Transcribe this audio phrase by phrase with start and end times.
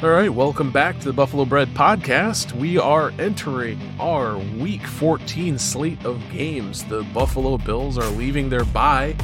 [0.00, 2.52] All right, welcome back to the Buffalo Bread Podcast.
[2.52, 6.84] We are entering our Week 14 slate of games.
[6.84, 9.16] The Buffalo Bills are leaving their bye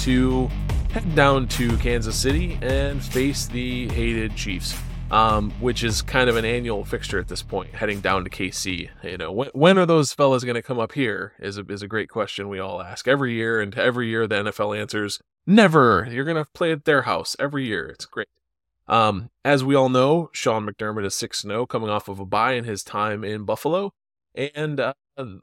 [0.00, 0.50] to
[0.92, 4.78] head down to Kansas City and face the hated Chiefs,
[5.10, 8.90] um, which is kind of an annual fixture at this point, heading down to KC.
[9.02, 11.32] You know, when, when are those fellas going to come up here?
[11.38, 14.44] Is a, is a great question we all ask every year, and every year the
[14.44, 16.06] NFL answers never.
[16.10, 17.86] You're going to play at their house every year.
[17.86, 18.28] It's great.
[18.88, 22.52] Um, as we all know, Sean McDermott is 6 0 coming off of a bye
[22.52, 23.92] in his time in Buffalo.
[24.34, 24.94] And uh,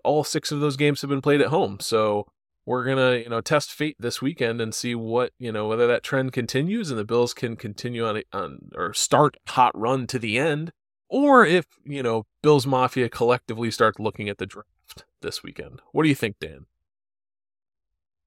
[0.03, 1.79] all six of those games have been played at home.
[1.79, 2.27] So
[2.65, 5.85] we're going to, you know, test fate this weekend and see what, you know, whether
[5.87, 10.17] that trend continues and the Bills can continue on, on or start hot run to
[10.17, 10.71] the end,
[11.09, 15.81] or if, you know, Bills Mafia collectively starts looking at the draft this weekend.
[15.91, 16.65] What do you think, Dan?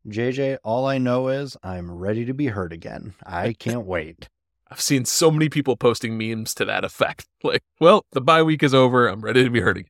[0.06, 3.14] JJ, all I know is I'm ready to be hurt again.
[3.26, 4.28] I can't wait.
[4.70, 7.26] I've seen so many people posting memes to that effect.
[7.44, 9.06] Like, well, the bye week is over.
[9.06, 9.86] I'm ready to be hurting.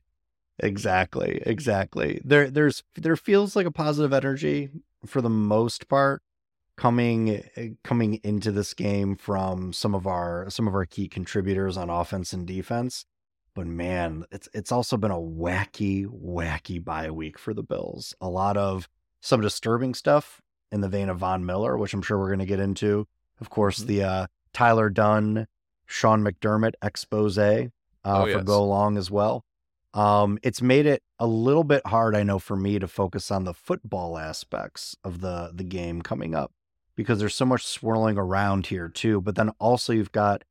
[0.59, 2.21] Exactly, exactly.
[2.23, 4.69] There, there's, there feels like a positive energy
[5.03, 6.21] for the most part
[6.77, 11.75] coming, eh, coming into this game from some of our, some of our key contributors
[11.75, 13.03] on offense and defense.
[13.55, 18.13] But man, it's, it's also been a wacky, wacky bye week for the Bills.
[18.21, 18.87] A lot of
[19.21, 20.39] some disturbing stuff
[20.71, 23.07] in the vein of Von Miller, which I'm sure we're going to get into.
[23.41, 23.87] Of course, mm-hmm.
[23.87, 25.47] the uh, Tyler Dunne,
[25.85, 27.67] Sean McDermott expose uh,
[28.05, 28.37] oh, yes.
[28.37, 29.43] for Go Long as well.
[29.93, 33.43] Um, it's made it a little bit hard, I know, for me to focus on
[33.43, 36.51] the football aspects of the the game coming up
[36.95, 39.19] because there's so much swirling around here too.
[39.21, 40.43] But then also you've got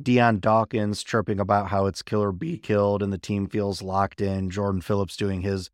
[0.00, 4.20] Dion Dawkins chirping about how it's kill or be killed and the team feels locked
[4.20, 4.50] in.
[4.50, 5.70] Jordan Phillips doing his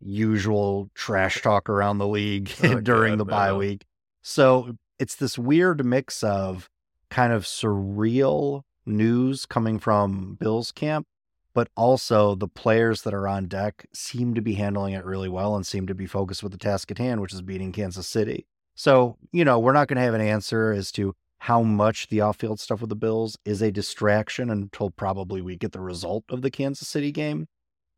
[0.00, 3.58] usual trash talk around the league oh, during God, the bye no.
[3.58, 3.84] week.
[4.22, 6.68] So it's this weird mix of
[7.10, 11.06] kind of surreal news coming from Bill's camp,
[11.54, 15.56] but also the players that are on deck seem to be handling it really well
[15.56, 18.46] and seem to be focused with the task at hand, which is beating Kansas City.
[18.74, 22.20] So, you know, we're not going to have an answer as to how much the
[22.20, 26.24] off field stuff with the Bills is a distraction until probably we get the result
[26.28, 27.46] of the Kansas City game.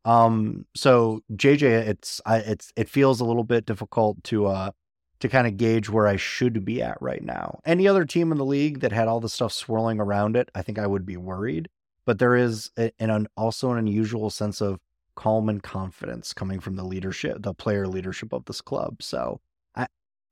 [0.05, 4.71] Um, so JJ, it's I, it's it feels a little bit difficult to uh
[5.19, 7.59] to kind of gauge where I should be at right now.
[7.65, 10.61] Any other team in the league that had all the stuff swirling around it, I
[10.61, 11.69] think I would be worried.
[12.05, 14.79] But there is a, an also an unusual sense of
[15.15, 19.03] calm and confidence coming from the leadership, the player leadership of this club.
[19.03, 19.41] So
[19.75, 19.87] I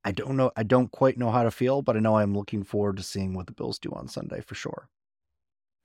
[0.05, 2.63] I don't know, I don't quite know how to feel, but I know I'm looking
[2.63, 4.89] forward to seeing what the Bills do on Sunday for sure.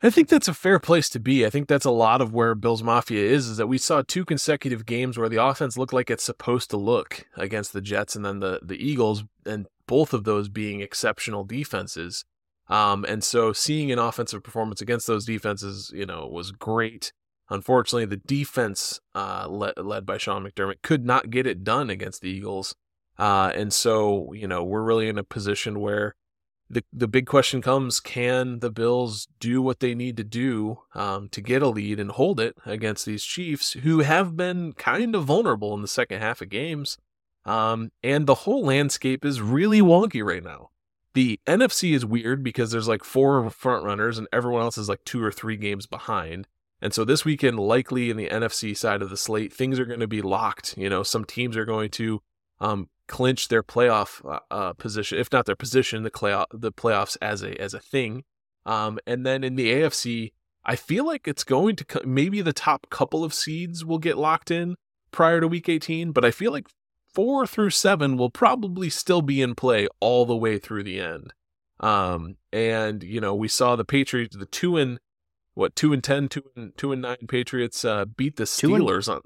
[0.04, 1.46] I think that's a fair place to be.
[1.46, 4.24] I think that's a lot of where Bills Mafia is, is that we saw two
[4.24, 8.24] consecutive games where the offense looked like it's supposed to look against the Jets and
[8.24, 12.24] then the, the Eagles, and both of those being exceptional defenses.
[12.68, 17.12] Um, and so seeing an offensive performance against those defenses, you know, was great.
[17.48, 22.22] Unfortunately, the defense uh, led, led by Sean McDermott could not get it done against
[22.22, 22.74] the Eagles.
[23.18, 26.16] Uh, and so, you know, we're really in a position where
[26.72, 31.28] the the big question comes: Can the Bills do what they need to do um,
[31.28, 35.24] to get a lead and hold it against these Chiefs, who have been kind of
[35.24, 36.96] vulnerable in the second half of games?
[37.44, 40.70] Um, and the whole landscape is really wonky right now.
[41.14, 45.04] The NFC is weird because there's like four front runners and everyone else is like
[45.04, 46.46] two or three games behind.
[46.80, 50.00] And so this weekend, likely in the NFC side of the slate, things are going
[50.00, 50.76] to be locked.
[50.78, 52.22] You know, some teams are going to
[52.62, 57.16] um, clinch their playoff uh, uh, position, if not their position, the playoff the playoffs
[57.20, 58.24] as a as a thing.
[58.64, 60.32] Um, and then in the AFC,
[60.64, 64.16] I feel like it's going to co- maybe the top couple of seeds will get
[64.16, 64.76] locked in
[65.10, 66.68] prior to Week 18, but I feel like
[67.12, 71.34] four through seven will probably still be in play all the way through the end.
[71.80, 75.00] Um, and you know we saw the Patriots, the two and
[75.54, 79.16] what two and ten, two and two and nine Patriots uh, beat the Steelers and,
[79.16, 79.22] on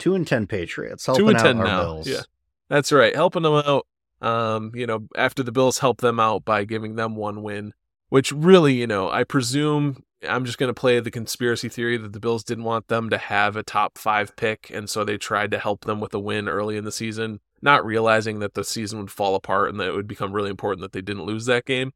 [0.00, 1.08] two and ten Patriots.
[1.14, 1.82] Two and ten now.
[1.82, 2.08] Bills.
[2.08, 2.22] Yeah.
[2.68, 3.86] That's right, helping them out.
[4.20, 7.74] Um, you know, after the Bills help them out by giving them one win,
[8.08, 12.12] which really, you know, I presume I'm just going to play the conspiracy theory that
[12.12, 15.50] the Bills didn't want them to have a top five pick, and so they tried
[15.50, 18.98] to help them with a win early in the season, not realizing that the season
[19.00, 21.64] would fall apart and that it would become really important that they didn't lose that
[21.64, 21.92] game.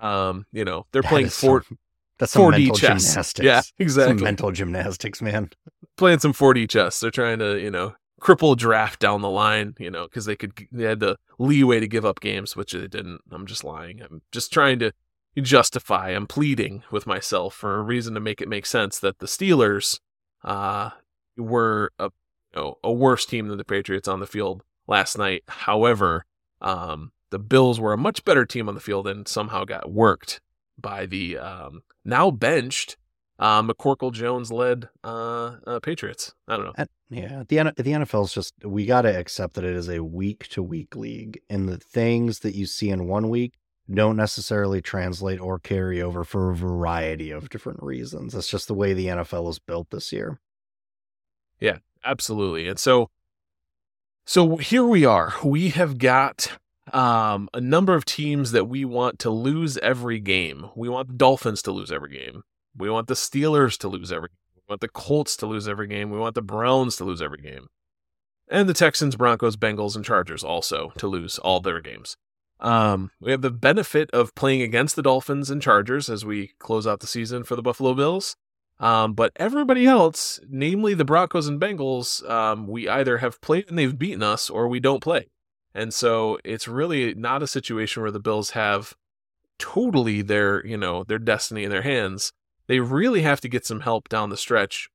[0.00, 1.62] Um, you know, they're that playing four.
[1.62, 1.78] Some,
[2.18, 3.04] that's some 4D mental chess.
[3.06, 3.44] gymnastics.
[3.44, 4.18] Yeah, exactly.
[4.18, 5.50] Some mental gymnastics, man.
[5.96, 7.00] Playing some 4D chess.
[7.00, 10.52] They're trying to, you know, cripple draft down the line, you know, because they could
[10.70, 13.22] they had the leeway to give up games, which they didn't.
[13.30, 14.02] I'm just lying.
[14.02, 14.92] I'm just trying to
[15.40, 16.10] justify.
[16.10, 20.00] I'm pleading with myself for a reason to make it make sense that the Steelers
[20.44, 20.90] uh,
[21.36, 22.10] were a
[22.54, 25.44] you know, a worse team than the Patriots on the field last night.
[25.48, 26.24] However,
[26.60, 30.40] um, the Bills were a much better team on the field and somehow got worked
[30.78, 32.96] by the um, now benched
[33.40, 36.34] uh, McCorkle Jones led uh, uh, Patriots.
[36.46, 36.72] I don't know.
[36.76, 40.04] And, yeah, the the NFL is just we got to accept that it is a
[40.04, 43.54] week to week league, and the things that you see in one week
[43.92, 48.34] don't necessarily translate or carry over for a variety of different reasons.
[48.34, 50.38] That's just the way the NFL is built this year.
[51.58, 52.68] Yeah, absolutely.
[52.68, 53.10] And so,
[54.26, 55.34] so here we are.
[55.42, 56.52] We have got
[56.92, 60.70] um, a number of teams that we want to lose every game.
[60.76, 62.44] We want the Dolphins to lose every game.
[62.76, 64.36] We want the Steelers to lose every game.
[64.56, 66.10] We want the Colts to lose every game.
[66.10, 67.68] We want the Browns to lose every game.
[68.48, 72.16] And the Texans, Broncos, Bengals, and Chargers also to lose all their games.
[72.58, 76.86] Um, we have the benefit of playing against the Dolphins and Chargers as we close
[76.86, 78.36] out the season for the Buffalo Bills.
[78.78, 83.78] Um, but everybody else, namely the Broncos and Bengals, um, we either have played and
[83.78, 85.28] they've beaten us or we don't play.
[85.74, 88.94] And so it's really not a situation where the Bills have
[89.58, 92.32] totally their, you know, their destiny in their hands.
[92.70, 94.90] They really have to get some help down the stretch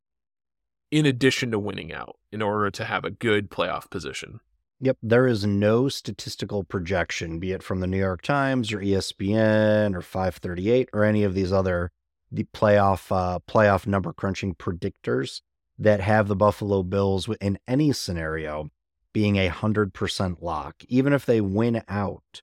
[0.92, 4.40] in addition to winning out in order to have a good playoff position.
[4.80, 9.94] Yep, there is no statistical projection, be it from the New York Times or ESPN
[9.94, 11.92] or 538 or any of these other
[12.32, 15.42] the playoff uh, playoff number crunching predictors
[15.78, 18.72] that have the Buffalo Bills in any scenario
[19.12, 20.82] being a hundred percent lock.
[20.88, 22.42] Even if they win out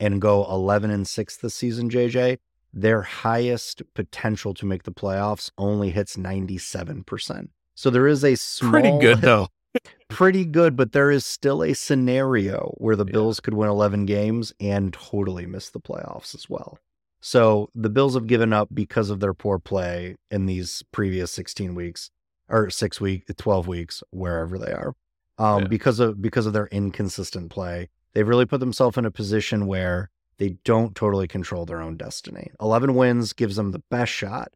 [0.00, 2.38] and go 11 and six this season, JJ,
[2.72, 7.48] their highest potential to make the playoffs only hits 97%.
[7.74, 9.48] So there is a small, pretty good though.
[10.08, 13.12] pretty good, but there is still a scenario where the yeah.
[13.12, 16.78] Bills could win 11 games and totally miss the playoffs as well.
[17.20, 21.74] So the Bills have given up because of their poor play in these previous 16
[21.74, 22.10] weeks
[22.48, 24.94] or 6 week 12 weeks wherever they are.
[25.38, 25.68] Um, yeah.
[25.68, 27.88] because of because of their inconsistent play.
[28.12, 30.10] They've really put themselves in a position where
[30.42, 32.50] they don't totally control their own destiny.
[32.60, 34.52] 11 wins gives them the best shot,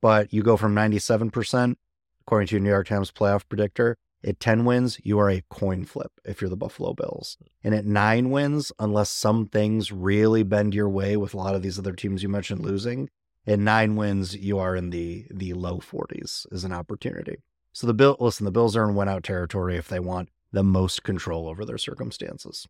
[0.00, 1.76] but you go from 97%
[2.22, 6.10] according to New York Times playoff predictor at 10 wins, you are a coin flip
[6.24, 7.36] if you're the Buffalo Bills.
[7.62, 11.60] And at nine wins, unless some things really bend your way with a lot of
[11.60, 13.10] these other teams you mentioned losing,
[13.46, 17.42] at nine wins, you are in the the low 40s is an opportunity.
[17.74, 20.64] So the bill listen, the Bills are in win out territory if they want the
[20.64, 22.66] most control over their circumstances.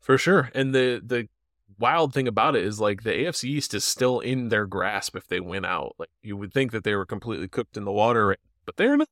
[0.00, 0.50] For sure.
[0.54, 1.28] And the the
[1.78, 5.26] wild thing about it is like the AFC East is still in their grasp if
[5.26, 5.94] they win out.
[5.98, 9.08] Like you would think that they were completely cooked in the water, but they're not.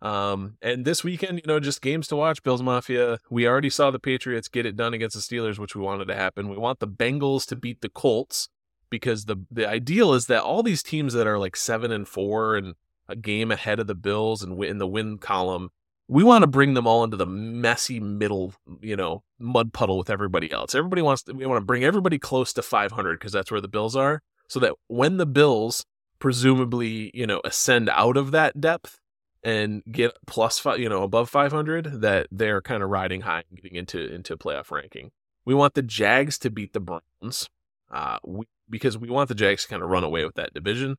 [0.00, 2.42] Um, and this weekend, you know, just games to watch.
[2.42, 3.18] Bills Mafia.
[3.30, 6.16] We already saw the Patriots get it done against the Steelers, which we wanted to
[6.16, 6.48] happen.
[6.48, 8.48] We want the Bengals to beat the Colts
[8.90, 12.56] because the the ideal is that all these teams that are like seven and four
[12.56, 12.74] and
[13.08, 15.70] a game ahead of the Bills and in the win column,
[16.12, 20.10] we want to bring them all into the messy middle, you know, mud puddle with
[20.10, 20.74] everybody else.
[20.74, 23.68] Everybody wants to, we want to bring everybody close to 500 because that's where the
[23.68, 25.86] Bills are, so that when the Bills
[26.18, 29.00] presumably, you know, ascend out of that depth
[29.42, 33.62] and get plus five, you know, above 500, that they're kind of riding high and
[33.62, 35.12] getting into into playoff ranking.
[35.46, 37.48] We want the Jags to beat the Browns,
[37.90, 40.98] uh, we, because we want the Jags to kind of run away with that division.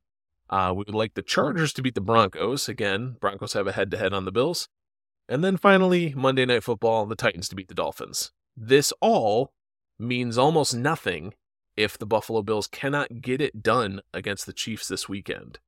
[0.50, 2.68] Uh, we would like the Chargers to beat the Broncos.
[2.68, 4.68] Again, Broncos have a head to head on the Bills.
[5.28, 8.32] And then finally, Monday Night Football, the Titans to beat the Dolphins.
[8.56, 9.52] This all
[9.98, 11.34] means almost nothing
[11.76, 15.58] if the Buffalo Bills cannot get it done against the Chiefs this weekend.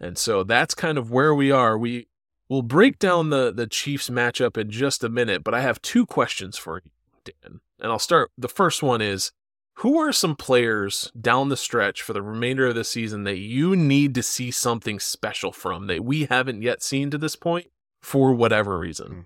[0.00, 1.78] And so that's kind of where we are.
[1.78, 2.08] We
[2.48, 6.06] will break down the the Chiefs matchup in just a minute, but I have two
[6.06, 6.90] questions for you,
[7.24, 7.60] Dan.
[7.78, 9.32] And I'll start the first one is
[9.76, 13.74] who are some players down the stretch for the remainder of the season that you
[13.74, 17.68] need to see something special from that we haven't yet seen to this point
[18.02, 19.06] for whatever reason?
[19.06, 19.20] Hmm.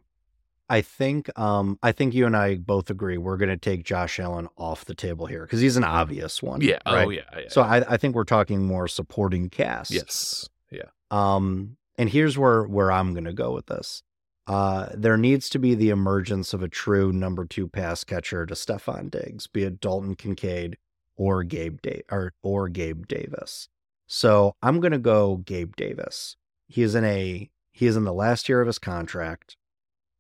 [0.69, 4.19] I think um I think you and I both agree we're going to take Josh
[4.19, 6.61] Allen off the table here because he's an obvious one.
[6.61, 6.79] Yeah.
[6.85, 7.07] Oh, right?
[7.07, 7.23] Oh yeah.
[7.37, 9.93] yeah so I I think we're talking more supporting cast.
[9.93, 10.49] Yes.
[10.71, 10.89] Yeah.
[11.11, 14.03] Um, and here's where where I'm going to go with this.
[14.47, 18.55] Uh, there needs to be the emergence of a true number two pass catcher to
[18.55, 20.79] Stefon Diggs, be it Dalton Kincaid
[21.17, 23.69] or Gabe da- or or Gabe Davis.
[24.07, 26.37] So I'm going to go Gabe Davis.
[26.69, 29.55] He is in a he is in the last year of his contract.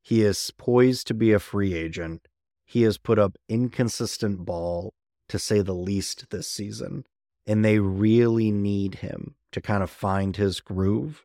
[0.02, 2.28] He is poised to be a free agent.
[2.66, 4.92] He has put up inconsistent ball
[5.30, 7.06] to say the least this season,
[7.46, 11.24] and they really need him to kind of find his groove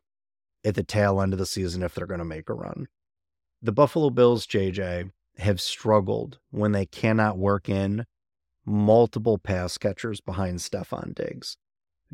[0.64, 2.88] at the tail end of the season if they're going to make a run.
[3.60, 8.06] The Buffalo Bills, JJ, have struggled when they cannot work in
[8.64, 11.58] multiple pass catchers behind Stefon Diggs.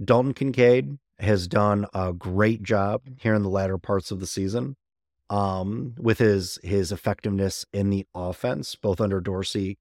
[0.04, 4.76] Dalton Kincaid has done a great job here in the latter parts of the season
[5.30, 9.78] um, with his his effectiveness in the offense, both under Dorsey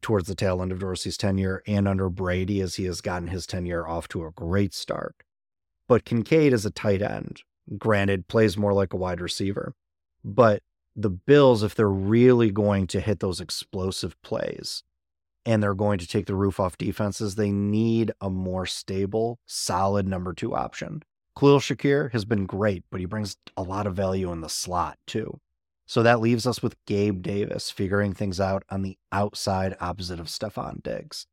[0.00, 3.46] towards the tail end of Dorsey's tenure and under Brady as he has gotten his
[3.46, 5.14] tenure off to a great start.
[5.88, 7.42] But Kincaid is a tight end.
[7.78, 9.74] Granted, plays more like a wide receiver.
[10.24, 10.62] But
[10.96, 14.82] the Bills, if they're really going to hit those explosive plays
[15.46, 20.06] and they're going to take the roof off defenses, they need a more stable, solid
[20.06, 21.02] number two option.
[21.38, 24.98] Khalil Shakir has been great, but he brings a lot of value in the slot
[25.06, 25.40] too.
[25.86, 30.26] So that leaves us with Gabe Davis figuring things out on the outside opposite of
[30.26, 31.26] Stefon Diggs.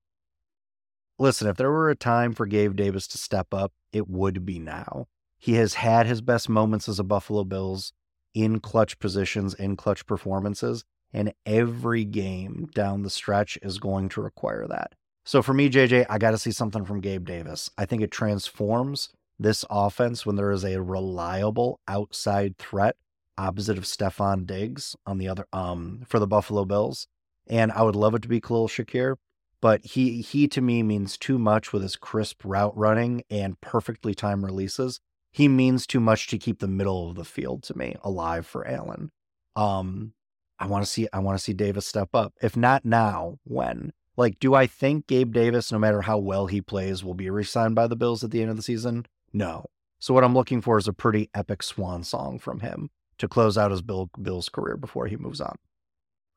[1.18, 4.60] Listen, if there were a time for Gabe Davis to step up, it would be
[4.60, 5.08] now.
[5.40, 7.94] He has had his best moments as a Buffalo Bills
[8.36, 14.22] in clutch positions, in clutch performances, and every game down the stretch is going to
[14.22, 14.94] require that.
[15.26, 17.70] So for me, JJ, I got to see something from Gabe Davis.
[17.78, 22.96] I think it transforms this offense when there is a reliable outside threat
[23.38, 27.08] opposite of Stefon Diggs on the other um for the Buffalo Bills.
[27.48, 29.16] And I would love it to be Khalil Shakir,
[29.62, 34.14] but he he to me means too much with his crisp route running and perfectly
[34.14, 35.00] timed releases.
[35.32, 38.68] He means too much to keep the middle of the field to me alive for
[38.68, 39.12] Allen.
[39.56, 40.14] Um
[40.60, 42.34] I want to see I want to see Davis step up.
[42.42, 43.92] If not now, when?
[44.16, 47.74] Like, do I think Gabe Davis, no matter how well he plays, will be re-signed
[47.76, 49.08] by the Bills at the end of the season?
[49.34, 49.66] No.
[50.00, 53.58] So what I'm looking for is a pretty epic swan song from him to close
[53.58, 55.56] out his Bill, Bill's career before he moves on.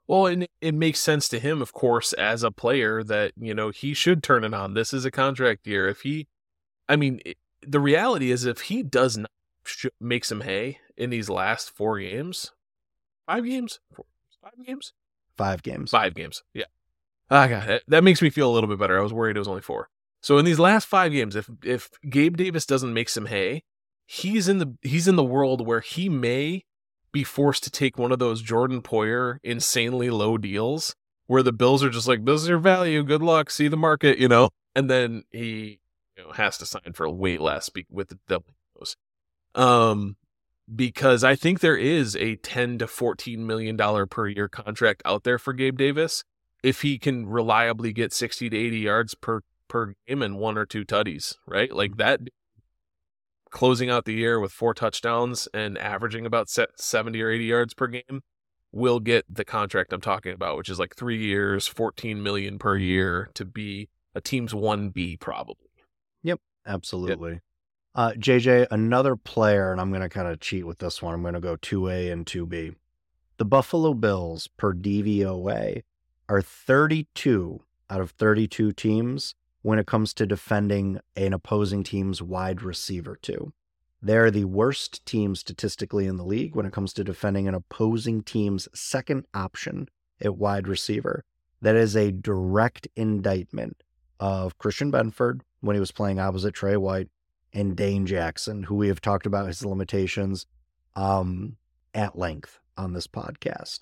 [0.07, 3.71] Well, and it makes sense to him, of course, as a player that, you know,
[3.71, 4.75] he should turn it on.
[4.75, 5.89] This is a contract year.
[5.89, 6.29] If he,
[6.89, 7.21] I mean,
[7.61, 9.31] the reality is if he does not
[10.01, 12.53] make some hay in these last four games,
[13.27, 14.07] five games, four,
[14.43, 14.93] five games,
[15.37, 16.43] five games, five games.
[16.55, 16.65] Yeah.
[17.29, 17.83] I got it.
[17.89, 18.99] That makes me feel a little bit better.
[18.99, 19.89] I was worried it was only four.
[20.21, 23.65] So in these last five games, if if Gabe Davis doesn't make some hay,
[24.07, 26.65] he's in the he's in the world where he may
[27.13, 30.95] be forced to take one of those Jordan Poyer insanely low deals
[31.27, 33.03] where the Bills are just like, this is your value.
[33.03, 33.51] Good luck.
[33.51, 34.51] See the market, you know?
[34.75, 35.81] And then he
[36.17, 38.53] you know, has to sign for way less with the double
[39.55, 40.17] Um,
[40.75, 45.25] because I think there is a 10 to 14 million dollar per year contract out
[45.25, 46.25] there for Gabe Davis
[46.63, 50.67] if he can reliably get 60 to 80 yards per per game and one or
[50.67, 51.73] two tutties, right?
[51.73, 51.99] Like mm-hmm.
[51.99, 52.21] that
[53.51, 57.87] closing out the year with four touchdowns and averaging about 70 or 80 yards per
[57.87, 58.23] game
[58.73, 62.77] will get the contract I'm talking about, which is like three years, 14 million per
[62.77, 65.71] year to be a team's 1B probably.
[66.23, 67.33] Yep, absolutely.
[67.35, 67.43] Yep.
[67.97, 71.15] Uh, JJ, another player, and I'm going to kind of cheat with this one.
[71.15, 72.75] I'm going to go 2A and 2B.
[73.39, 75.83] The Buffalo Bills per DVOA
[76.29, 82.61] are 32 out of 32 teams when it comes to defending an opposing team's wide
[82.61, 83.55] receiver, too.
[84.03, 88.23] They're the worst team statistically in the league when it comes to defending an opposing
[88.23, 89.89] team's second option
[90.21, 91.25] at wide receiver.
[91.63, 93.83] That is a direct indictment
[94.21, 97.09] of Christian Benford when he was playing opposite Tre White
[97.57, 100.45] and Dane Jackson, who we have talked about his limitations
[100.95, 101.57] um,
[101.95, 103.81] at length on this podcast.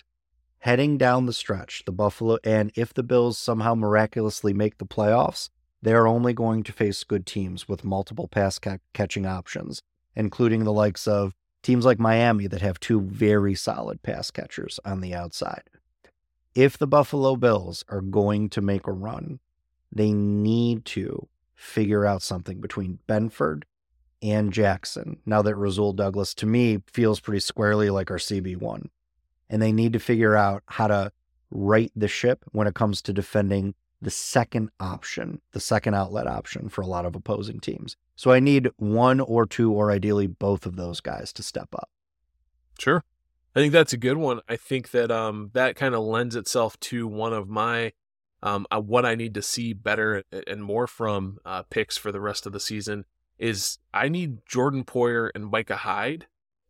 [0.60, 5.50] Heading down the stretch, the Buffalo, and if the Bills somehow miraculously make the playoffs,
[5.82, 9.82] they are only going to face good teams with multiple pass ca- catching options,
[10.14, 15.00] including the likes of teams like Miami that have two very solid pass catchers on
[15.00, 15.64] the outside.
[16.54, 19.40] If the Buffalo Bills are going to make a run,
[19.90, 21.28] they need to
[21.64, 23.62] figure out something between Benford
[24.22, 25.18] and Jackson.
[25.24, 28.88] Now that Rasul Douglas, to me, feels pretty squarely like our CB1.
[29.48, 31.12] And they need to figure out how to
[31.50, 36.68] right the ship when it comes to defending the second option, the second outlet option
[36.68, 37.96] for a lot of opposing teams.
[38.16, 41.88] So I need one or two, or ideally both of those guys to step up.
[42.78, 43.02] Sure.
[43.56, 44.40] I think that's a good one.
[44.48, 47.92] I think that um, that kind of lends itself to one of my
[48.44, 52.20] um, uh, what I need to see better and more from uh, picks for the
[52.20, 53.06] rest of the season
[53.38, 56.26] is I need Jordan Poyer and Micah Hyde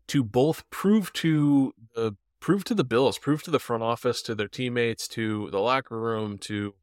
[0.06, 4.34] to both prove to the prove to the Bills, prove to the front office, to
[4.34, 6.74] their teammates, to the locker room, to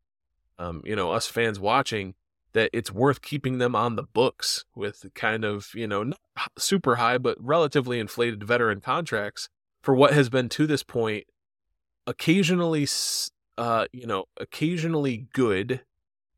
[0.60, 2.14] um, you know, us fans watching,
[2.54, 6.20] that it's worth keeping them on the books with kind of, you know, not
[6.58, 9.50] super high, but relatively inflated veteran contracts
[9.82, 11.26] for what has been to this point
[12.06, 12.86] occasionally,
[13.58, 15.82] uh, you know, occasionally good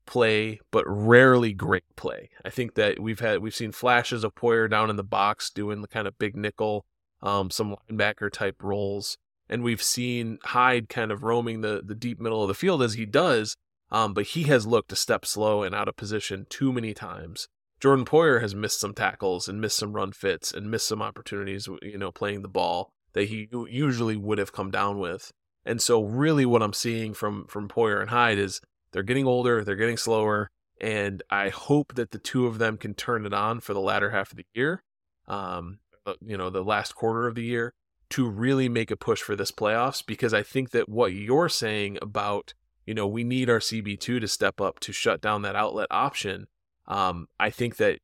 [0.05, 2.29] play, but rarely great play.
[2.43, 5.81] I think that we've had, we've seen flashes of Poyer down in the box doing
[5.81, 6.85] the kind of big nickel,
[7.21, 9.17] um, some linebacker type roles.
[9.49, 12.93] And we've seen Hyde kind of roaming the, the deep middle of the field as
[12.93, 13.55] he does,
[13.91, 17.47] um, but he has looked a step slow and out of position too many times.
[17.79, 21.67] Jordan Poyer has missed some tackles and missed some run fits and missed some opportunities,
[21.81, 25.31] you know, playing the ball that he usually would have come down with.
[25.65, 29.63] And so, really, what I'm seeing from from Poyer and Hyde is they're getting older,
[29.63, 30.49] they're getting slower.
[30.81, 34.09] And I hope that the two of them can turn it on for the latter
[34.09, 34.83] half of the year,
[35.27, 37.73] um, uh, you know, the last quarter of the year
[38.09, 40.05] to really make a push for this playoffs.
[40.05, 42.53] Because I think that what you're saying about,
[42.85, 46.47] you know, we need our CB2 to step up to shut down that outlet option.
[46.85, 47.99] Um, I think that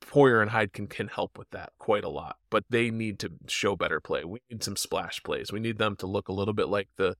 [0.00, 3.32] Poyer and Hyde can can help with that quite a lot, but they need to
[3.46, 4.24] show better play.
[4.24, 5.52] We need some splash plays.
[5.52, 7.16] We need them to look a little bit like the,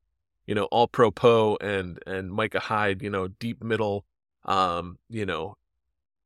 [0.46, 4.04] you know, All Pro Poe and and Micah Hyde, you know, deep middle,
[4.44, 5.56] um, you know,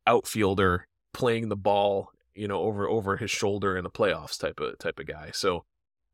[0.07, 4.79] outfielder playing the ball, you know, over over his shoulder in the playoffs type of
[4.79, 5.31] type of guy.
[5.33, 5.65] So,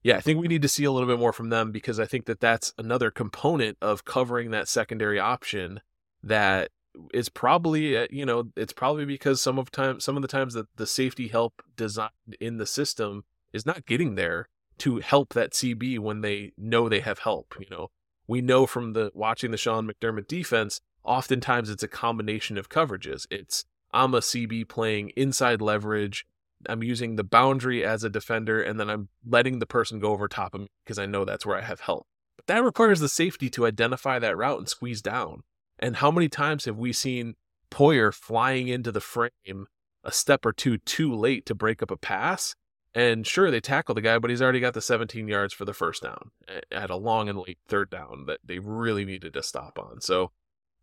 [0.03, 2.07] yeah, I think we need to see a little bit more from them because I
[2.07, 5.81] think that that's another component of covering that secondary option
[6.23, 6.71] that
[7.13, 10.55] it's probably uh, you know it's probably because some of time some of the times
[10.55, 15.53] that the safety help designed in the system is not getting there to help that
[15.53, 17.55] CB when they know they have help.
[17.59, 17.89] You know,
[18.27, 23.27] we know from the watching the Sean McDermott defense, oftentimes it's a combination of coverages.
[23.31, 26.27] It's I'm a CB playing inside leverage.
[26.69, 30.29] I'm using the boundary as a defender, and then I'm letting the person go over
[30.29, 32.07] top of me because I know that's where I have help.
[32.37, 35.43] But that requires the safety to identify that route and squeeze down.
[35.81, 37.35] And how many times have we seen
[37.71, 39.67] Poyer flying into the frame
[40.05, 42.55] a step or two too late to break up a pass?
[42.95, 45.73] And sure, they tackle the guy, but he's already got the 17 yards for the
[45.73, 46.33] first down
[46.71, 50.01] at a long and late third down that they really needed to stop on.
[50.01, 50.33] So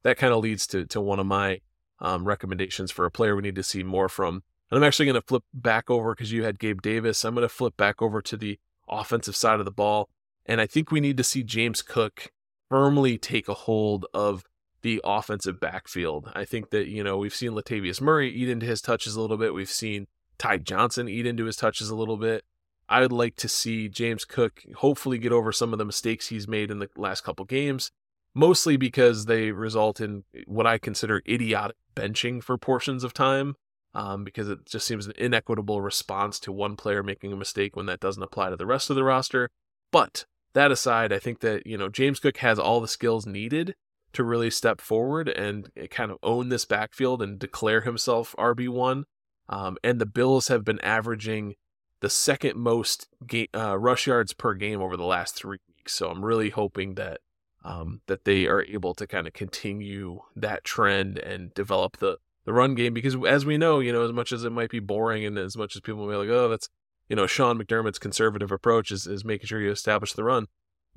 [0.04, 1.62] that kind of leads to, to one of my
[2.00, 4.44] um, recommendations for a player we need to see more from.
[4.72, 7.24] And I'm actually going to flip back over because you had Gabe Davis.
[7.24, 10.10] I'm going to flip back over to the offensive side of the ball.
[10.46, 12.32] And I think we need to see James Cook
[12.70, 14.46] firmly take a hold of
[14.82, 16.32] the offensive backfield.
[16.36, 19.38] I think that, you know, we've seen Latavius Murray eat into his touches a little
[19.38, 19.54] bit.
[19.54, 20.08] We've seen
[20.38, 22.44] Ty Johnson eat into his touches a little bit.
[22.90, 26.48] I would like to see James Cook hopefully get over some of the mistakes he's
[26.48, 27.92] made in the last couple games,
[28.34, 33.56] mostly because they result in what I consider idiotic benching for portions of time,
[33.94, 37.88] um, because it just seems an inequitable response to one player making a mistake when
[37.88, 39.50] that doesn't apply to the rest of the roster.
[39.92, 43.76] But that aside, I think that, you know, James Cook has all the skills needed
[44.18, 49.04] to really step forward and eh, kind of own this backfield and declare himself RB1.
[49.48, 51.54] Um, and the Bills have been averaging
[52.02, 55.94] the second most ga- uh, rush yards per game over the last three weeks.
[55.94, 57.20] So I'm really hoping that
[57.64, 62.54] um, that they are able to kind of continue that trend and develop the the
[62.54, 65.26] run game because as we know, you know, as much as it might be boring
[65.26, 66.70] and as much as people may be like, oh, that's
[67.08, 70.48] you know, Sean McDermott's conservative approach is, is making sure you establish the run.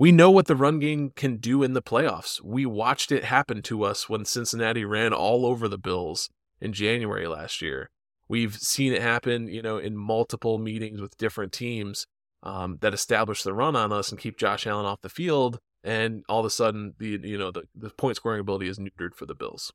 [0.01, 2.43] We know what the run game can do in the playoffs.
[2.43, 7.29] We watched it happen to us when Cincinnati ran all over the Bills in January
[7.29, 7.91] last year.
[8.27, 12.07] We've seen it happen, you know, in multiple meetings with different teams
[12.43, 15.59] um, that establish the run on us and keep Josh Allen off the field.
[15.85, 19.15] And all of a sudden, the you know the, the point scoring ability is neutered
[19.15, 19.71] for the Bills.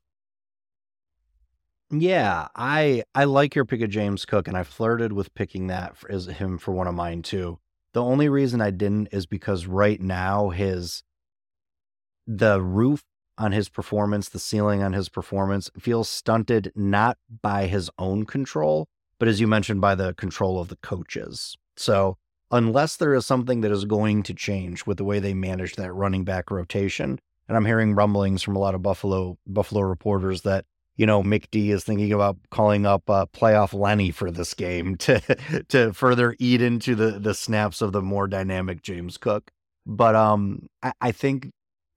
[1.92, 5.96] Yeah, I I like your pick of James Cook, and I flirted with picking that
[5.96, 7.60] for, as him for one of mine too.
[7.96, 11.02] The only reason I didn't is because right now his
[12.26, 13.02] the roof
[13.38, 18.86] on his performance, the ceiling on his performance feels stunted not by his own control,
[19.18, 21.56] but as you mentioned by the control of the coaches.
[21.78, 22.18] So,
[22.50, 25.90] unless there is something that is going to change with the way they manage that
[25.90, 30.66] running back rotation, and I'm hearing rumblings from a lot of Buffalo Buffalo reporters that
[30.96, 35.20] you know, McD is thinking about calling up uh, playoff Lenny for this game to
[35.68, 39.50] to further eat into the the snaps of the more dynamic James Cook.
[39.84, 41.50] But um, I, I think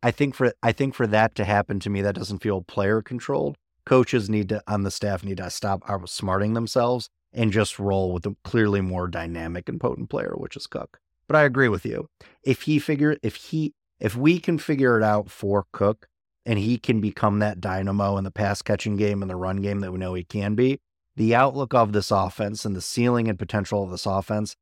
[0.04, 3.02] I think for I think for that to happen to me, that doesn't feel player
[3.02, 3.58] controlled.
[3.86, 8.26] Coaches need to on the staff need to stop outsmarting themselves and just roll with
[8.26, 11.00] a clearly more dynamic and potent player, which is Cook.
[11.28, 12.08] But I agree with you.
[12.44, 16.08] If he figure if he if we can figure it out for Cook,
[16.46, 19.80] and he can become that dynamo in the pass catching game and the run game
[19.82, 20.80] that we know he can be,
[21.16, 24.56] the outlook of this offense and the ceiling and potential of this offense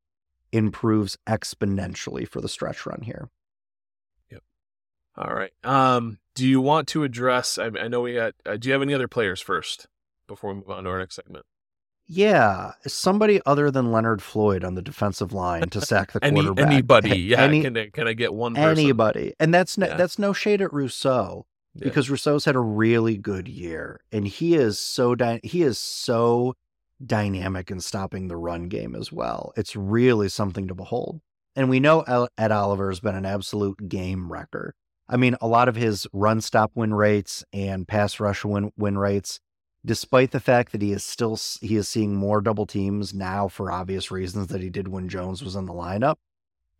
[0.52, 3.28] improves exponentially for the stretch run here.
[4.30, 4.42] Yep.
[5.16, 5.52] All right.
[5.62, 7.58] Um, do you want to address?
[7.58, 8.34] I, I know we got.
[8.46, 9.86] Uh, do you have any other players first
[10.26, 11.44] before we move on to our next segment?
[12.10, 16.66] Yeah, somebody other than Leonard Floyd on the defensive line to sack the Any, quarterback.
[16.72, 17.18] anybody?
[17.18, 17.42] Yeah.
[17.42, 18.54] Any, can, I, can I get one?
[18.54, 18.70] Person?
[18.70, 19.96] Anybody, and that's no, Yeah.
[19.98, 21.44] that's no shade at Rousseau
[21.78, 21.84] Yeah.
[21.84, 26.54] because Rousseau's had a really good year, and he is so dy- he is so
[27.04, 29.52] dynamic in stopping the run game as well.
[29.56, 31.20] It's really something to behold.
[31.54, 34.74] And we know Ed Oliver has been an absolute game wrecker.
[35.08, 38.98] I mean, a lot of his run stop win rates and pass rush win win
[38.98, 39.40] rates,
[39.84, 43.72] despite the fact that he is still he is seeing more double teams now for
[43.72, 46.16] obvious reasons that he did when Jones was in the lineup,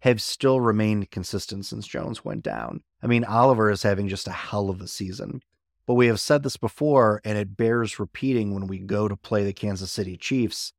[0.00, 2.82] have still remained consistent since Jones went down.
[3.02, 5.42] I mean, Oliver is having just a hell of a season.
[5.86, 9.44] But we have said this before, and it bears repeating when we go to play
[9.44, 10.72] the Kansas City Chiefs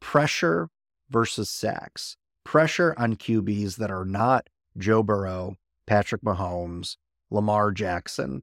[0.00, 0.68] pressure
[1.10, 2.16] versus sacks.
[2.44, 6.96] Pressure on QBs that are not Joe Burrow, Patrick Mahomes,
[7.30, 8.42] Lamar Jackson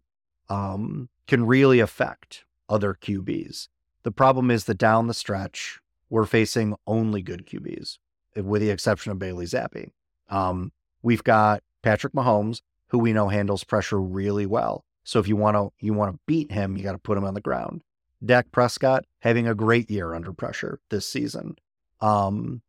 [0.50, 3.68] um, can really affect other QBs.
[4.04, 5.80] The problem is that down the stretch,
[6.10, 7.98] we're facing only good QBs,
[8.36, 9.92] with the exception of Bailey Zappe.
[10.30, 12.62] Um, we've got Patrick Mahomes,
[12.94, 14.86] who we know handles pressure really well.
[15.04, 17.26] So if you want to you want to beat him, you got to put him
[17.26, 17.82] on the ground.
[18.24, 21.56] Dak Prescott having a great year under pressure this season.
[22.02, 22.62] Um,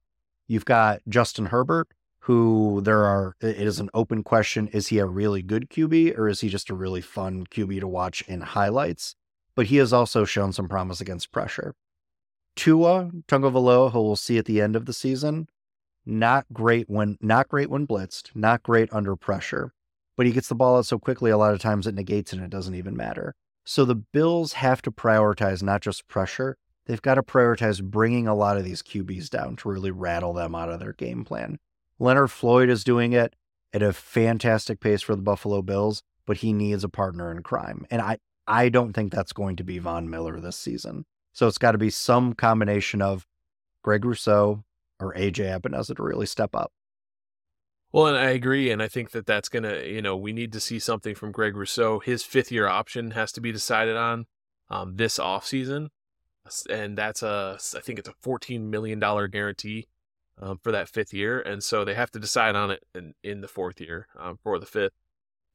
[0.49, 1.89] you've got Justin Herbert,
[2.21, 6.31] who there are it is an open question: is he a really good QB or
[6.31, 9.17] is he just a really fun QB to watch in highlights?
[9.55, 11.75] But he has also shown some promise against pressure.
[12.57, 15.49] Tua Tagovailoa, who we'll see at the end of the season,
[16.07, 19.74] not great when not great when blitzed, not great under pressure.
[20.17, 22.43] But he gets the ball out so quickly, a lot of times it negates and
[22.43, 23.35] it doesn't even matter.
[23.65, 28.35] So the Bills have to prioritize not just pressure, they've got to prioritize bringing a
[28.35, 31.59] lot of these QBs down to really rattle them out of their game plan.
[31.99, 33.35] Leonard Floyd is doing it
[33.73, 37.87] at a fantastic pace for the Buffalo Bills, but he needs a partner in crime.
[37.91, 41.07] And I, I don't think that's going to be Von Miller this season.
[41.33, 43.27] So it's got to be some combination of
[43.83, 44.65] Greg Rousseau
[45.01, 46.73] or AJ Epenesa to really step up.
[47.95, 50.59] Well, and I agree, and I think that that's gonna, you know, we need to
[50.59, 52.01] see something from Greg Rousseau.
[52.01, 54.27] His fifth year option has to be decided on
[54.69, 55.91] um, this off season,
[56.69, 59.87] and that's a, I think it's a fourteen million dollar guarantee
[60.43, 63.43] um, for that fifth year, and so they have to decide on it in, in
[63.43, 64.95] the fourth year um, for the fifth,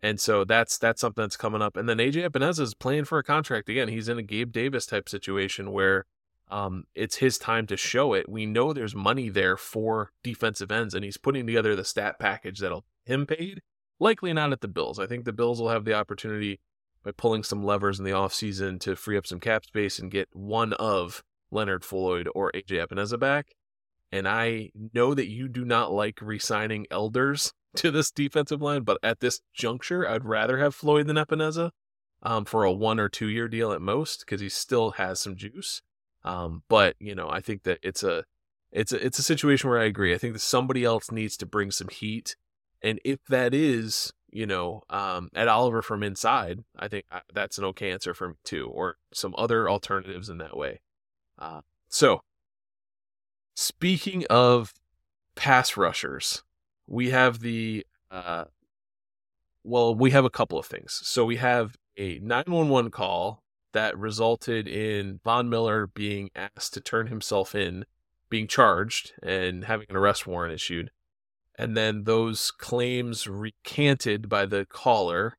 [0.01, 1.75] and so that's that's something that's coming up.
[1.75, 3.89] And then AJ Epenesa is playing for a contract again.
[3.89, 6.05] He's in a Gabe Davis type situation where
[6.49, 8.27] um, it's his time to show it.
[8.27, 12.59] We know there's money there for defensive ends, and he's putting together the stat package
[12.59, 13.61] that'll him paid.
[13.99, 14.99] Likely not at the Bills.
[14.99, 16.59] I think the Bills will have the opportunity
[17.03, 20.29] by pulling some levers in the offseason to free up some cap space and get
[20.33, 23.55] one of Leonard Floyd or AJ Epenesa back.
[24.11, 28.97] And I know that you do not like re-signing elders to this defensive line, but
[29.03, 31.71] at this juncture, I'd rather have Floyd than Epenesa
[32.23, 35.35] um, for a one or two year deal at most because he still has some
[35.35, 35.81] juice.
[36.23, 38.23] Um, but you know, I think that it's a
[38.71, 40.13] it's a it's a situation where I agree.
[40.13, 42.35] I think that somebody else needs to bring some heat,
[42.81, 47.57] and if that is you know um, Ed Oliver from inside, I think uh, that's
[47.57, 50.81] an okay answer for me too, or some other alternatives in that way.
[51.37, 52.21] Uh, so,
[53.55, 54.73] speaking of
[55.35, 56.43] pass rushers,
[56.85, 58.45] we have the uh,
[59.63, 60.99] well, we have a couple of things.
[61.03, 67.07] So we have a 911 call that resulted in Von Miller being asked to turn
[67.07, 67.85] himself in,
[68.29, 70.91] being charged, and having an arrest warrant issued.
[71.57, 75.37] And then those claims recanted by the caller,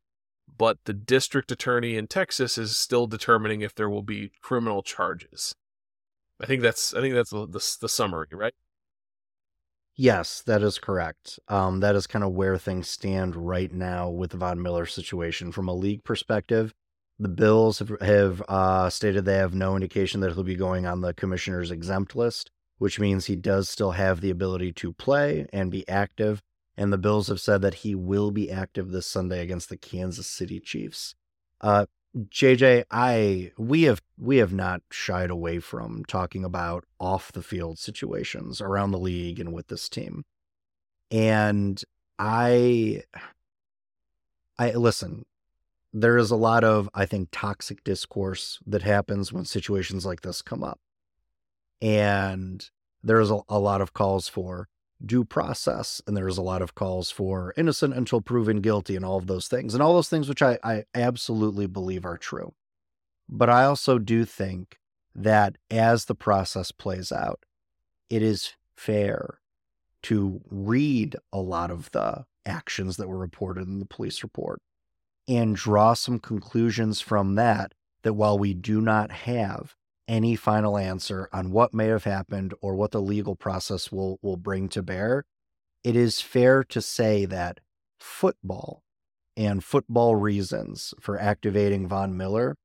[0.58, 5.54] but the district attorney in Texas is still determining if there will be criminal charges.
[6.40, 8.54] I think that's I think that's the the, the summary, right?
[9.96, 11.38] Yes, that is correct.
[11.48, 15.52] Um, that is kind of where things stand right now with the Von Miller situation.
[15.52, 16.72] From a league perspective,
[17.20, 21.02] the Bills have, have uh, stated they have no indication that he'll be going on
[21.02, 25.70] the commissioner's exempt list, which means he does still have the ability to play and
[25.70, 26.42] be active.
[26.78, 30.26] And the Bills have said that he will be active this Sunday against the Kansas
[30.26, 31.14] City Chiefs.
[31.61, 31.85] Uh,
[32.16, 37.78] JJ, I we have we have not shied away from talking about off the field
[37.78, 40.24] situations around the league and with this team.
[41.11, 41.80] And
[42.18, 43.02] I
[44.59, 45.26] I listen,
[45.92, 50.42] there is a lot of, I think, toxic discourse that happens when situations like this
[50.42, 50.81] come up.
[51.83, 52.68] And
[53.03, 54.68] there's a, a lot of calls for
[55.05, 59.16] due process, and there's a lot of calls for innocent until proven guilty, and all
[59.16, 62.53] of those things, and all those things which I, I absolutely believe are true.
[63.29, 64.79] But I also do think
[65.14, 67.44] that as the process plays out,
[68.11, 69.40] it is fair
[70.03, 74.61] to read a lot of the actions that were reported in the police report
[75.30, 79.76] and draw some conclusions from that that while we do not have
[80.08, 84.36] any final answer on what may have happened or what the legal process will will
[84.36, 85.24] bring to bear
[85.84, 87.60] it is fair to say that
[88.00, 88.82] football
[89.36, 92.56] and football reasons for activating von miller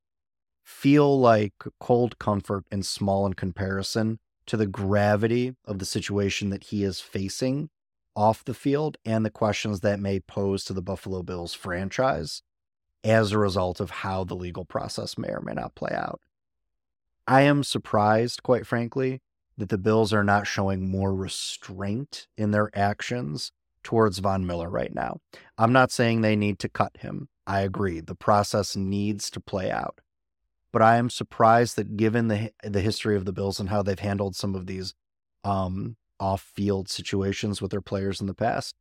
[0.64, 6.66] feel like cold comfort and small in comparison to the gravity of the situation that
[6.66, 7.70] he is facing
[8.16, 12.42] off the field and the questions that may pose to the Buffalo Bills franchise
[13.06, 16.20] as a result of how the legal process may or may not play out.
[17.28, 19.22] I am surprised, quite frankly,
[19.58, 23.52] that the Bills are not showing more restraint in their actions
[23.84, 25.20] towards Von Miller right now.
[25.58, 27.30] I'm not saying they need to cut him.
[27.48, 28.00] I agree.
[28.00, 30.02] The process needs to play out.
[30.74, 33.98] But I am surprised that given the the history of the Bills and how they've
[33.98, 34.94] handled some of these
[35.44, 38.76] um, off-field situations with their players in the past,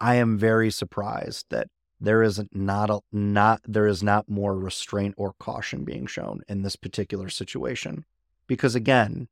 [0.00, 1.68] I am very surprised that
[2.00, 6.62] there is not a, not there is not more restraint or caution being shown in
[6.62, 8.04] this particular situation.
[8.46, 9.28] Because again,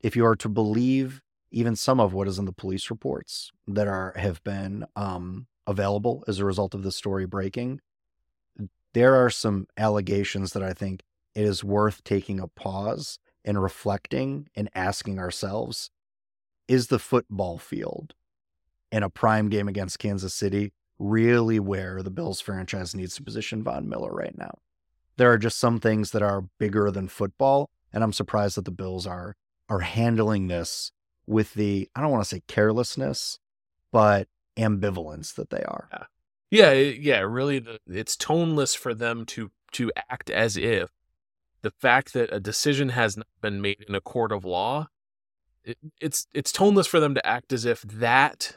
[0.00, 3.88] if you are to believe even some of what is in the police reports that
[3.88, 7.80] are have been um, available as a result of the story breaking,
[8.92, 11.02] there are some allegations that I think
[11.34, 15.90] it is worth taking a pause and reflecting and asking ourselves:
[16.68, 18.14] Is the football field
[18.92, 23.64] in a prime game against Kansas City really where the Bills franchise needs to position
[23.64, 24.58] Von Miller right now.
[25.16, 28.70] There are just some things that are bigger than football, and I'm surprised that the
[28.70, 29.34] Bills are
[29.68, 30.92] are handling this
[31.26, 33.38] with the I don't want to say carelessness,
[33.90, 35.88] but ambivalence that they are.
[36.50, 40.90] Yeah, yeah, yeah really, it's toneless for them to to act as if
[41.62, 44.88] the fact that a decision has not been made in a court of law,
[45.64, 48.56] it, it's it's toneless for them to act as if that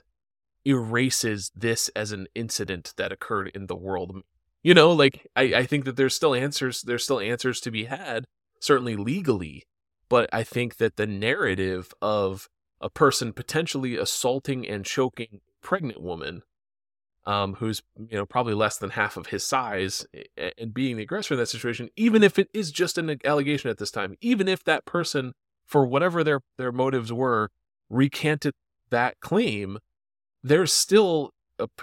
[0.66, 4.22] erases this as an incident that occurred in the world.
[4.62, 7.86] You know, like I, I think that there's still answers there's still answers to be
[7.86, 8.26] had,
[8.60, 9.64] certainly legally,
[10.10, 12.48] but I think that the narrative of
[12.80, 16.44] a person potentially assaulting and choking a pregnant woman
[17.26, 20.06] um, who's you know probably less than half of his size
[20.58, 23.78] and being the aggressor in that situation, even if it is just an allegation at
[23.78, 25.34] this time, even if that person,
[25.66, 27.50] for whatever their their motives were,
[27.90, 28.54] recanted
[28.90, 29.80] that claim,
[30.44, 31.32] there's still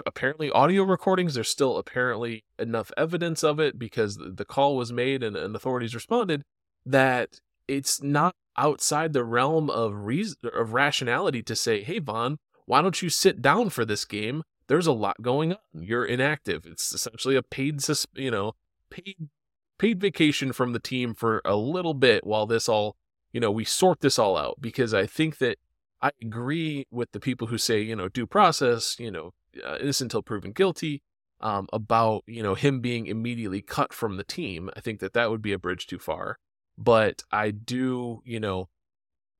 [0.05, 1.33] apparently audio recordings.
[1.33, 5.95] There's still apparently enough evidence of it because the call was made and, and authorities
[5.95, 6.43] responded
[6.85, 12.81] that it's not outside the realm of reason of rationality to say, "Hey, Von, why
[12.81, 14.43] don't you sit down for this game?
[14.67, 15.59] There's a lot going on.
[15.73, 16.65] You're inactive.
[16.65, 17.81] It's essentially a paid,
[18.15, 18.53] you know,
[18.89, 19.29] paid
[19.77, 22.95] paid vacation from the team for a little bit while this all,
[23.31, 25.57] you know, we sort this all out." Because I think that
[26.01, 29.33] I agree with the people who say, you know, due process, you know,
[29.65, 31.03] uh, innocent until proven guilty,
[31.41, 34.69] um, about, you know, him being immediately cut from the team.
[34.75, 36.37] I think that that would be a bridge too far.
[36.77, 38.69] But I do, you know,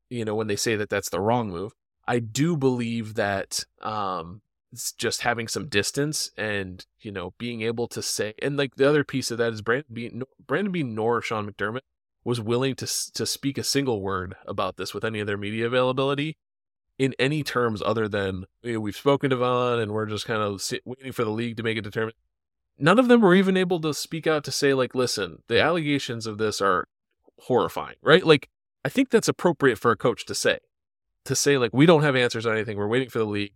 [0.09, 1.71] you know, when they say that that's the wrong move,
[2.07, 7.87] I do believe that um, it's just having some distance and, you know, being able
[7.87, 11.21] to say, and like the other piece of that is Brandon Beane, Brandon Beane nor
[11.21, 11.81] Sean McDermott
[12.23, 15.65] was willing to to speak a single word about this with any of their media
[15.65, 16.37] availability
[17.01, 20.43] in any terms other than you know, we've spoken to Von and we're just kind
[20.43, 22.19] of sit, waiting for the league to make a determination.
[22.77, 26.27] None of them were even able to speak out to say like, listen, the allegations
[26.27, 26.87] of this are
[27.39, 28.23] horrifying, right?
[28.23, 28.49] Like,
[28.85, 30.59] I think that's appropriate for a coach to say,
[31.25, 32.77] to say like, we don't have answers on anything.
[32.77, 33.53] We're waiting for the league.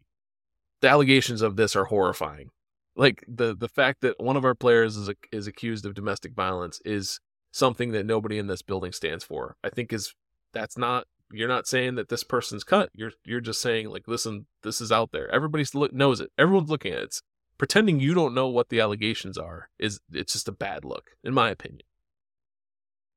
[0.81, 2.49] The allegations of this are horrifying.
[2.95, 6.81] Like the the fact that one of our players is is accused of domestic violence
[6.83, 7.19] is
[7.51, 9.55] something that nobody in this building stands for.
[9.63, 10.15] I think is
[10.51, 11.05] that's not
[11.37, 12.89] you're not saying that this person's cut.
[12.93, 15.29] You're you're just saying like, listen, this is out there.
[15.31, 16.31] Everybody look, knows it.
[16.37, 17.03] Everyone's looking at it.
[17.03, 17.21] It's,
[17.57, 21.33] pretending you don't know what the allegations are is it's just a bad look, in
[21.33, 21.81] my opinion.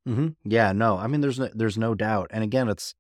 [0.09, 0.29] Mm-hmm.
[0.45, 2.31] Yeah, no, I mean, there's no, there's no doubt.
[2.33, 2.95] And again, it's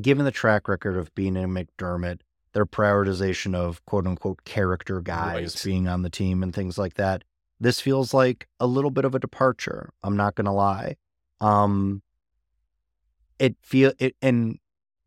[0.00, 2.20] given the track record of Beane and McDermott,
[2.52, 5.62] their prioritization of quote unquote character guys right.
[5.64, 7.24] being on the team and things like that.
[7.58, 9.90] This feels like a little bit of a departure.
[10.02, 10.96] I'm not going to lie.
[11.40, 12.02] Um,
[13.38, 14.58] it feel it and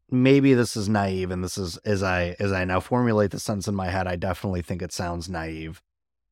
[0.10, 3.68] maybe this is naive and this is as I as I now formulate the sentence
[3.68, 5.82] in my head, I definitely think it sounds naive.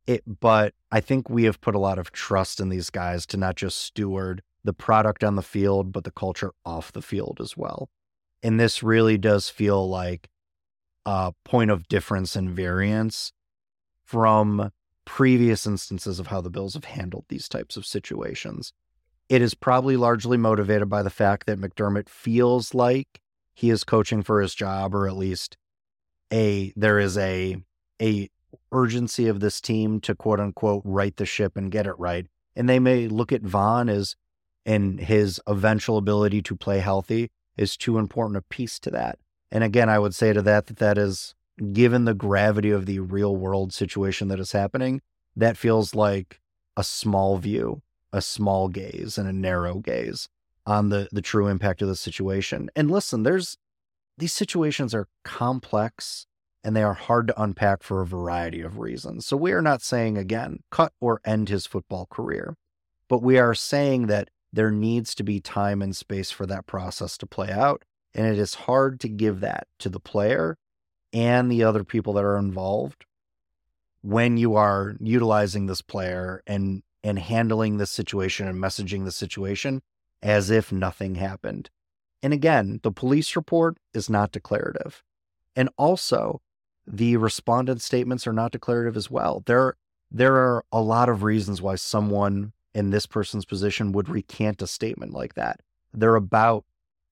[0.06, 3.38] It but I think we have put a lot of trust in these guys to
[3.38, 7.58] not just steward the product on the field, but the culture off the field as
[7.58, 7.90] well.
[8.42, 10.30] And this really does feel like
[11.06, 13.32] a point of difference and variance
[14.04, 14.72] from
[15.06, 18.74] previous instances of how the Bills have handled these types of situations.
[19.30, 23.22] It is probably largely motivated by the fact that McDermott feels like
[23.54, 25.58] he is coaching for his job, or at least
[26.32, 27.58] a there is a
[28.02, 28.30] a
[28.72, 32.28] urgency of this team to quote unquote right the ship and get it right.
[32.56, 34.16] And they may look at Von as
[34.66, 39.20] and his eventual ability to play healthy is too important a piece to that.
[39.52, 41.36] And again, I would say to that that that is
[41.72, 45.02] given the gravity of the real world situation that is happening,
[45.36, 46.40] that feels like
[46.76, 47.82] a small view
[48.14, 50.30] a small gaze and a narrow gaze
[50.66, 52.70] on the the true impact of the situation.
[52.76, 53.58] And listen, there's
[54.18, 56.28] these situations are complex
[56.64, 59.26] and they are hard to unpack for a variety of reasons.
[59.26, 62.56] So we are not saying again cut or end his football career,
[63.10, 67.18] but we are saying that there needs to be time and space for that process
[67.18, 70.58] to play out and it is hard to give that to the player
[71.12, 73.06] and the other people that are involved
[74.02, 79.82] when you are utilizing this player and and handling the situation and messaging the situation
[80.22, 81.70] as if nothing happened.
[82.22, 85.04] And again, the police report is not declarative.
[85.56, 86.42] And also,
[86.88, 89.44] the respondent statements are not declarative as well.
[89.46, 89.76] There,
[90.10, 94.68] there are a lot of reasons why someone in this person's position would recant a
[94.68, 95.60] statement like that.
[95.94, 96.66] They're about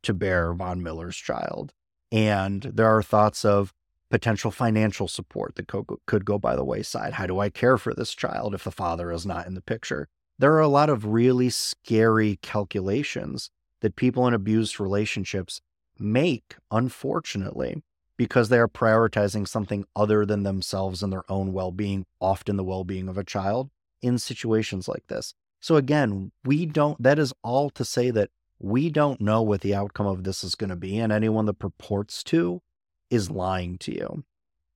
[0.04, 1.74] to bear Von Miller's child.
[2.12, 3.74] And there are thoughts of
[4.12, 5.72] potential financial support that
[6.06, 7.14] could go by the wayside.
[7.14, 10.10] How do I care for this child if the father is not in the picture?
[10.38, 15.62] There are a lot of really scary calculations that people in abused relationships
[15.98, 17.84] make, unfortunately,
[18.18, 22.64] because they are prioritizing something other than themselves and their own well being, often the
[22.64, 23.70] well being of a child,
[24.02, 25.34] in situations like this.
[25.62, 29.74] So, again, we don't, that is all to say that we don't know what the
[29.74, 32.62] outcome of this is going to be, and anyone that purports to
[33.12, 34.24] is lying to you.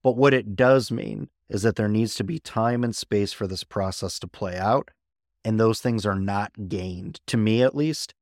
[0.03, 3.47] But what it does mean is that there needs to be time and space for
[3.47, 4.91] this process to play out.
[5.43, 8.13] And those things are not gained, to me at least,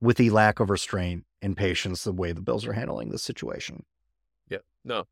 [0.00, 3.84] with the lack of restraint and patience the way the Bills are handling this situation.
[4.48, 5.06] Yeah, no,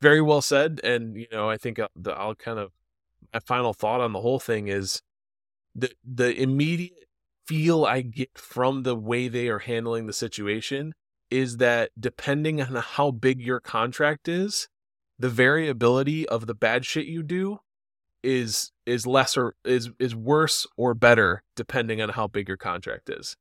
[0.00, 0.80] very well said.
[0.82, 2.72] And, you know, I think uh, the, I'll kind of,
[3.32, 5.02] my final thought on the whole thing is
[5.74, 7.08] the, the immediate
[7.46, 10.94] feel I get from the way they are handling the situation
[11.30, 14.68] is that depending on how big your contract is,
[15.18, 17.58] the variability of the bad shit you do
[18.22, 23.36] is is lesser is is worse or better depending on how big your contract is.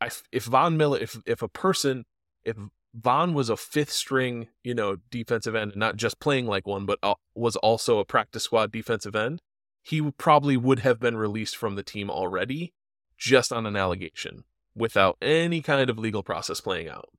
[0.00, 2.04] I, if Von Miller if if a person
[2.44, 2.56] if
[2.94, 6.98] Von was a fifth string, you know, defensive end, not just playing like one, but
[7.34, 9.42] was also a practice squad defensive end,
[9.82, 12.72] he probably would have been released from the team already,
[13.18, 14.44] just on an allegation,
[14.74, 17.10] without any kind of legal process playing out.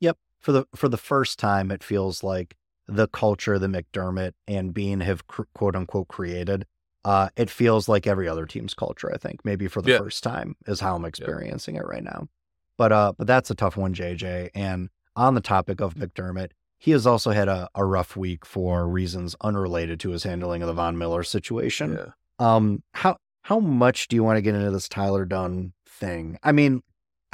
[0.00, 0.18] Yep.
[0.40, 5.00] For the for the first time, it feels like the culture that McDermott and Beane
[5.00, 6.66] have cr- quote unquote created.
[7.04, 9.12] Uh, it feels like every other team's culture.
[9.12, 9.98] I think maybe for the yeah.
[9.98, 11.82] first time is how I'm experiencing yeah.
[11.82, 12.28] it right now.
[12.76, 14.50] But uh, but that's a tough one, JJ.
[14.54, 18.88] And on the topic of McDermott, he has also had a, a rough week for
[18.88, 21.98] reasons unrelated to his handling of the Von Miller situation.
[21.98, 22.12] Yeah.
[22.38, 26.38] Um, how how much do you want to get into this Tyler Dunne thing?
[26.42, 26.82] I mean,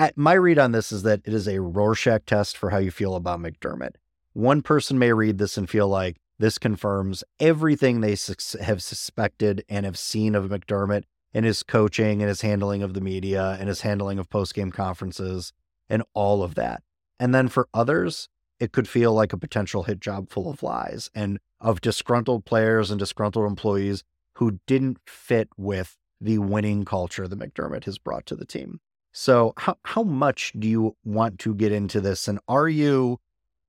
[0.00, 2.90] I, my read on this is that it is a Rorschach test for how you
[2.90, 3.96] feel about McDermott.
[4.32, 9.62] One person may read this and feel like this confirms everything they su- have suspected
[9.68, 11.02] and have seen of McDermott
[11.34, 14.72] in his coaching and his handling of the media and his handling of post game
[14.72, 15.52] conferences
[15.90, 16.82] and all of that.
[17.18, 21.10] And then for others, it could feel like a potential hit job full of lies
[21.14, 24.02] and of disgruntled players and disgruntled employees
[24.36, 28.80] who didn't fit with the winning culture that McDermott has brought to the team.
[29.12, 32.28] So how how much do you want to get into this?
[32.28, 33.18] And are you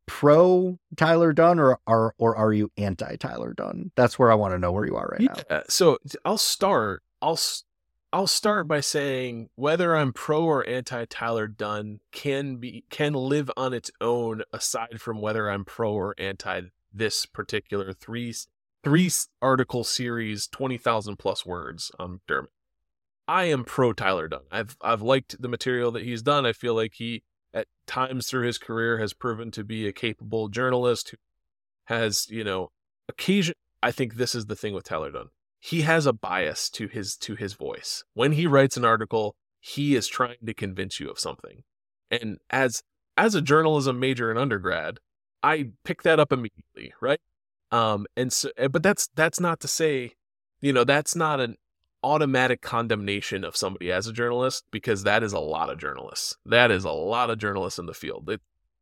[0.05, 3.91] pro Tyler Dunne or are or are you anti Tyler Dunne?
[3.95, 5.61] That's where I want to know where you are right yeah, now.
[5.69, 7.03] So I'll start.
[7.21, 7.39] I'll
[8.13, 13.49] I'll start by saying whether I'm pro or anti Tyler Dunne can be can live
[13.55, 16.61] on its own aside from whether I'm pro or anti
[16.93, 18.33] this particular three
[18.83, 19.09] three
[19.41, 22.47] article series, twenty thousand plus words um, on McDermott.
[23.31, 24.41] I am pro Tyler Dunne.
[24.51, 26.45] I've I've liked the material that he's done.
[26.45, 30.49] I feel like he at times through his career has proven to be a capable
[30.49, 31.17] journalist who
[31.85, 32.71] has, you know,
[33.07, 35.29] occasion I think this is the thing with Tyler Dunne.
[35.61, 38.03] He has a bias to his to his voice.
[38.15, 41.63] When he writes an article, he is trying to convince you of something.
[42.09, 42.83] And as
[43.15, 44.97] as a journalism major in undergrad,
[45.41, 47.21] I picked that up immediately, right?
[47.71, 50.15] Um and so eh, but that's that's not to say,
[50.59, 51.55] you know, that's not an
[52.03, 56.35] automatic condemnation of somebody as a journalist because that is a lot of journalists.
[56.45, 58.29] That is a lot of journalists in the field.
[58.29, 58.41] It,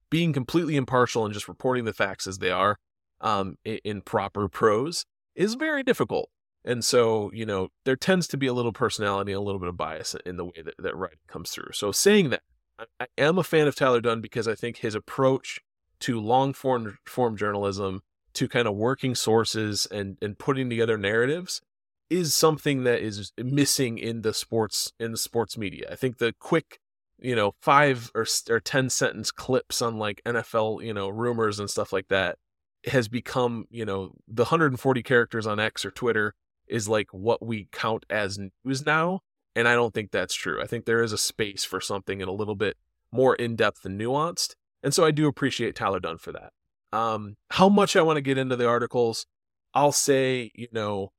[0.09, 2.77] being completely impartial and just reporting the facts as they are
[3.21, 5.05] um, in, proper prose
[5.35, 6.29] is very difficult.
[6.65, 9.77] And so, you know, there tends to be a little personality a little bit of
[9.77, 11.71] bias in the way that, that writing comes through.
[11.73, 12.41] So, saying that,
[12.77, 15.59] I, I am a fan of Tyler Dunne because I think his approach
[16.01, 18.01] to long form, form journalism,
[18.33, 21.61] to kind of working sources and, and putting together narratives
[22.09, 25.87] is something that is missing in the sports in the sports media.
[25.91, 26.79] I think the quick,
[27.19, 31.69] you know, five or or 10 sentence clips on like NFL, you know, rumors and
[31.69, 32.37] stuff like that
[32.85, 36.33] has become, you know, the 140 characters on X or Twitter
[36.67, 39.21] is like what we count as news now,
[39.55, 40.61] and I don't think that's true.
[40.61, 42.77] I think there is a space for something and a little bit
[43.11, 44.53] more in-depth and nuanced.
[44.83, 46.51] And so I do appreciate Tyler Dunne for that.
[46.91, 49.25] Um, how much I want to get into the articles,
[49.73, 51.11] I'll say, you know,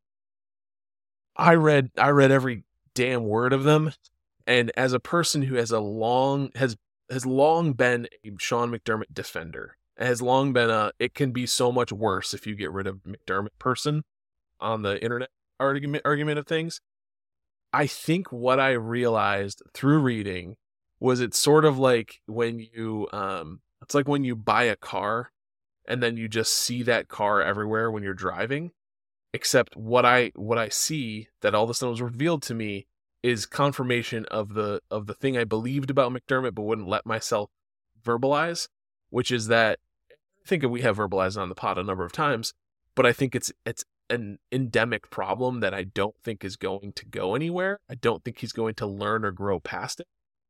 [1.41, 2.65] I read I read every
[2.95, 3.93] damn word of them,
[4.47, 6.77] and as a person who has a long has
[7.11, 11.73] has long been a Sean McDermott defender, has long been a it can be so
[11.73, 14.05] much worse if you get rid of McDermott person.
[14.61, 16.81] on the internet argument argument of things.
[17.73, 20.57] I think what I realized through reading
[21.01, 25.31] was it's sort of like when you um it's like when you buy a car
[25.87, 28.73] and then you just see that car everywhere when you're driving
[29.33, 32.87] except what I what I see that all of a sudden was revealed to me
[33.23, 37.51] is confirmation of the of the thing I believed about McDermott but wouldn't let myself
[38.05, 38.69] verbalize,
[39.11, 39.79] which is that
[40.11, 42.55] I think we have verbalized on the pod a number of times,
[42.95, 47.07] but I think it's it's an endemic problem that I don't think is going to
[47.07, 47.79] go anywhere.
[47.89, 50.09] I don't think he's going to learn or grow past it.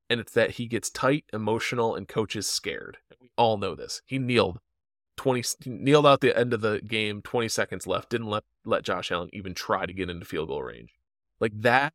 [0.08, 2.96] And it's that he gets tight, emotional, and coaches scared.
[3.20, 4.00] We all know this.
[4.06, 4.58] He kneeled
[5.20, 9.12] 20 kneeled out the end of the game, 20 seconds left, didn't let let Josh
[9.12, 10.94] Allen even try to get into field goal range.
[11.38, 11.92] Like that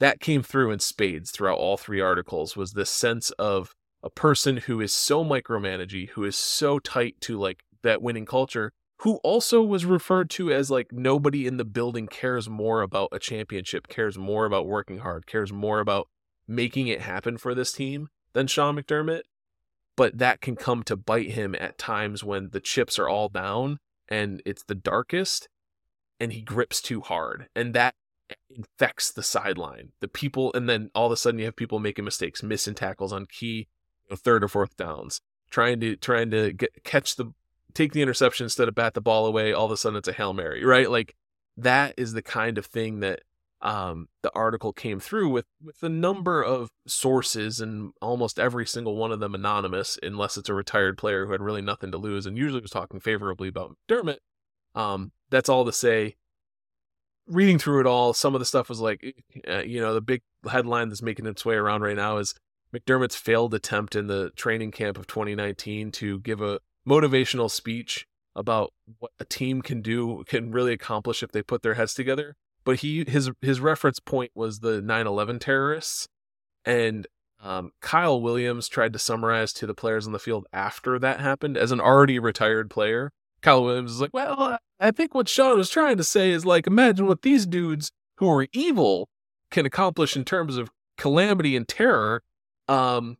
[0.00, 3.72] that came through in spades throughout all three articles was this sense of
[4.02, 8.72] a person who is so micromanagey, who is so tight to like that winning culture,
[9.02, 13.20] who also was referred to as like nobody in the building cares more about a
[13.20, 16.08] championship, cares more about working hard, cares more about
[16.48, 19.22] making it happen for this team than Sean McDermott
[20.00, 23.78] but that can come to bite him at times when the chips are all down
[24.08, 25.46] and it's the darkest
[26.18, 27.94] and he grips too hard and that
[28.48, 29.92] infects the sideline.
[30.00, 33.12] The people and then all of a sudden you have people making mistakes missing tackles
[33.12, 33.68] on key
[34.06, 35.20] you know, third or fourth downs
[35.50, 37.34] trying to trying to get catch the
[37.74, 40.14] take the interception instead of bat the ball away all of a sudden it's a
[40.14, 40.90] hail mary right?
[40.90, 41.14] Like
[41.58, 43.20] that is the kind of thing that
[43.62, 48.96] um, the article came through with with a number of sources and almost every single
[48.96, 52.24] one of them anonymous unless it's a retired player who had really nothing to lose
[52.26, 54.18] and usually was talking favorably about McDermott.
[54.74, 56.16] Um, that's all to say.
[57.26, 59.14] Reading through it all, some of the stuff was like,
[59.46, 62.34] uh, you know, the big headline that's making its way around right now is
[62.74, 68.72] McDermott's failed attempt in the training camp of 2019 to give a motivational speech about
[68.98, 72.36] what a team can do, can really accomplish if they put their heads together
[72.70, 76.06] but he his his reference point was the 9/11 terrorists
[76.64, 77.08] and
[77.42, 81.56] um, Kyle Williams tried to summarize to the players on the field after that happened
[81.56, 83.10] as an already retired player.
[83.42, 86.68] Kyle Williams is like, "Well, I think what Sean was trying to say is like
[86.68, 89.08] imagine what these dudes who are evil
[89.50, 92.22] can accomplish in terms of calamity and terror
[92.68, 93.16] um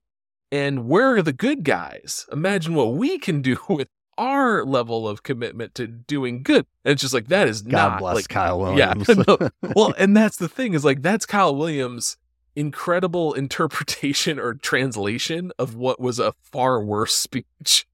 [0.52, 2.24] and where are the good guys.
[2.30, 3.88] Imagine what we can do with
[4.20, 6.66] our level of commitment to doing good.
[6.84, 9.08] And it's just like that is God not bless like Kyle Williams.
[9.08, 9.24] Yeah.
[9.26, 9.48] no.
[9.74, 12.18] Well, and that's the thing is like that's Kyle Williams'
[12.54, 17.86] incredible interpretation or translation of what was a far worse speech.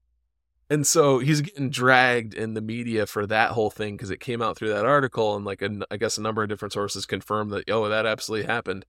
[0.69, 4.41] And so he's getting dragged in the media for that whole thing because it came
[4.41, 7.51] out through that article and like a, I guess a number of different sources confirmed
[7.51, 8.85] that oh that absolutely happened.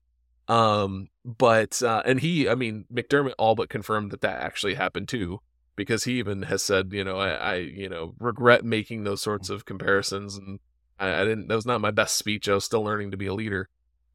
[0.49, 5.07] Um, but uh, and he, I mean, McDermott all but confirmed that that actually happened
[5.07, 5.39] too
[5.79, 9.49] because he even has said, you know, I, I you know, regret making those sorts
[9.49, 10.59] of comparisons, and
[10.99, 11.47] I, I, didn't.
[11.47, 12.49] That was not my best speech.
[12.49, 13.69] I was still learning to be a leader,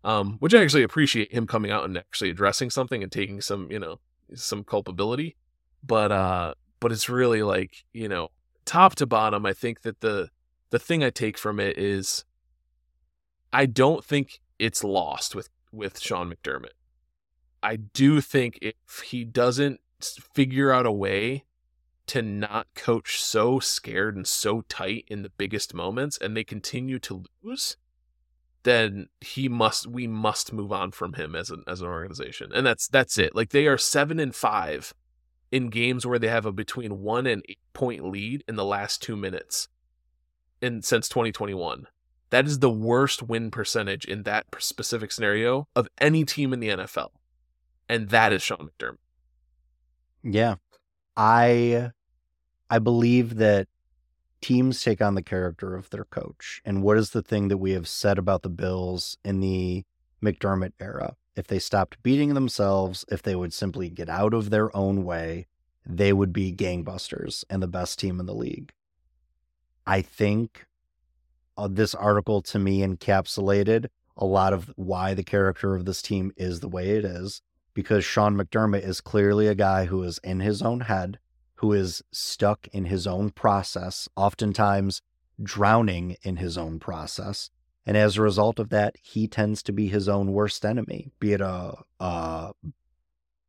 [0.05, 3.73] um, which I actually appreciate him coming out and actually addressing something and taking some,
[3.73, 3.99] you know,
[4.35, 5.37] some culpability.
[5.83, 8.29] But uh, but it's really like, you know,
[8.67, 10.29] top to bottom, I think that the
[10.69, 12.27] the thing I take from it is,
[13.55, 16.77] I don't think it's lost with with Sean McDermott.
[17.63, 21.45] I do think if he doesn't figure out a way
[22.07, 26.99] to not coach so scared and so tight in the biggest moments and they continue
[26.99, 27.77] to lose
[28.65, 32.51] then he must we must move on from him as an as an organization.
[32.53, 33.35] And that's that's it.
[33.35, 34.95] Like they are 7 and 5
[35.53, 39.03] in games where they have a between 1 and 8 point lead in the last
[39.03, 39.69] 2 minutes
[40.61, 41.87] in since 2021
[42.31, 46.71] that is the worst win percentage in that specific scenario of any team in the
[46.71, 47.11] NFL
[47.89, 48.97] and that is Sean McDermott.
[50.23, 50.55] Yeah
[51.17, 51.91] I
[52.71, 53.69] I believe that
[54.41, 56.61] teams take on the character of their coach.
[56.65, 59.85] And what is the thing that we have said about the Bills in the
[60.23, 61.17] McDermott era?
[61.37, 65.47] If they stopped beating themselves, if they would simply get out of their own way,
[65.87, 68.73] they would be gangbusters and the best team in the league.
[69.87, 70.67] I think
[71.57, 73.87] uh, this article to me encapsulated
[74.17, 77.43] a lot of why the character of this team is the way it is
[77.75, 81.19] because Sean McDermott is clearly a guy who is in his own head,
[81.57, 85.03] who is stuck in his own process, oftentimes
[85.43, 87.51] drowning in his own process.
[87.87, 91.33] And as a result of that, he tends to be his own worst enemy, be
[91.33, 92.53] it a, a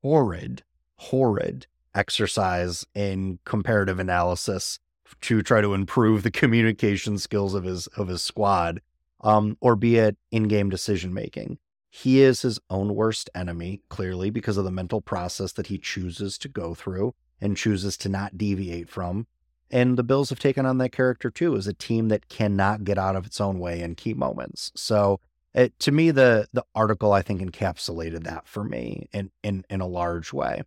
[0.01, 0.63] horrid,
[0.97, 4.79] horrid exercise in comparative analysis
[5.21, 8.81] to try to improve the communication skills of his of his squad,
[9.21, 11.57] um, or be it in-game decision making.
[11.97, 16.37] He is his own worst enemy, clearly, because of the mental process that he chooses
[16.39, 19.27] to go through and chooses to not deviate from.
[19.71, 22.97] And the Bills have taken on that character too as a team that cannot get
[22.97, 24.73] out of its own way in key moments.
[24.75, 25.21] So
[25.53, 29.79] it, to me, the the article I think encapsulated that for me in in in
[29.79, 30.63] a large way.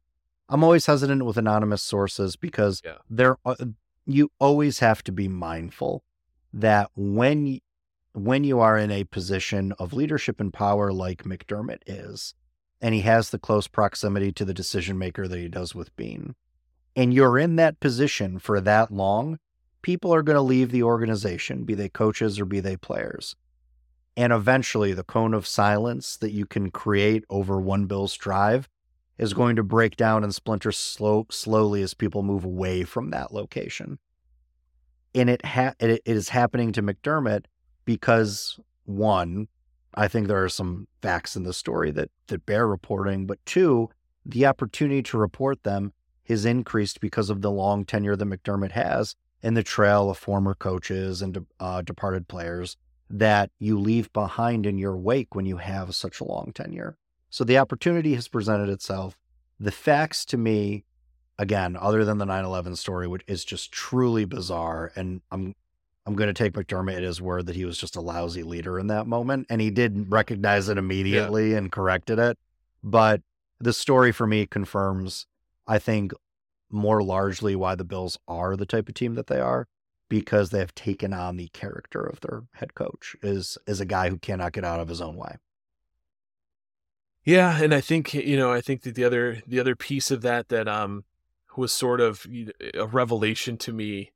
[0.49, 2.97] I'm always hesitant with anonymous sources because Yeah.
[3.11, 3.57] there are,
[4.07, 6.03] you always have to be mindful
[6.55, 7.61] that when
[8.12, 12.34] when you are in a position of leadership and power like McDermott is,
[12.80, 16.34] and he has the close proximity to the decision maker that he does with Beane,
[16.96, 19.38] and you're in that position for that long,
[19.82, 23.36] people are going to leave the organization, be they coaches or be they players.
[24.16, 28.68] And eventually, the cone of silence that you can create over one Bill's drive
[29.16, 33.32] is going to break down and splinter slow, slowly as people move away from that
[33.32, 33.98] location.
[35.14, 37.44] And it, ha- it, it is happening to McDermott
[37.89, 39.49] because, one,
[39.95, 43.89] I think there are some facts in the story that, that bear reporting, but two,
[44.26, 49.16] the opportunity to report them has increased because of the long tenure that McDermott has
[49.43, 52.76] and the trail of former coaches and uh, departed players
[53.09, 56.99] that you leave behind in your wake when you have such a long tenure.
[57.30, 59.16] So the opportunity has presented itself.
[59.59, 60.84] The facts to me,
[61.39, 65.55] again, other than the 9/11 story, which is just truly bizarre, and I'm
[66.09, 68.78] I'm going to take McDermott at his word that he was just a lousy leader
[68.78, 72.38] in that moment, and he did recognize it immediately and corrected it.
[72.82, 73.20] But
[73.61, 75.26] the story for me confirms,
[75.66, 76.12] I think,
[76.70, 79.68] more largely why the Bills are the type of team that they are
[80.09, 84.09] because they have taken on the character of their head coach is is a guy
[84.09, 85.36] who cannot get out of his own way.
[87.22, 90.22] Yeah, and I think you know, I think that the other the other piece of
[90.22, 91.04] that that um
[91.54, 92.26] was sort of
[92.72, 94.12] a revelation to me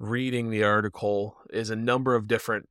[0.00, 2.68] reading the article is a number of different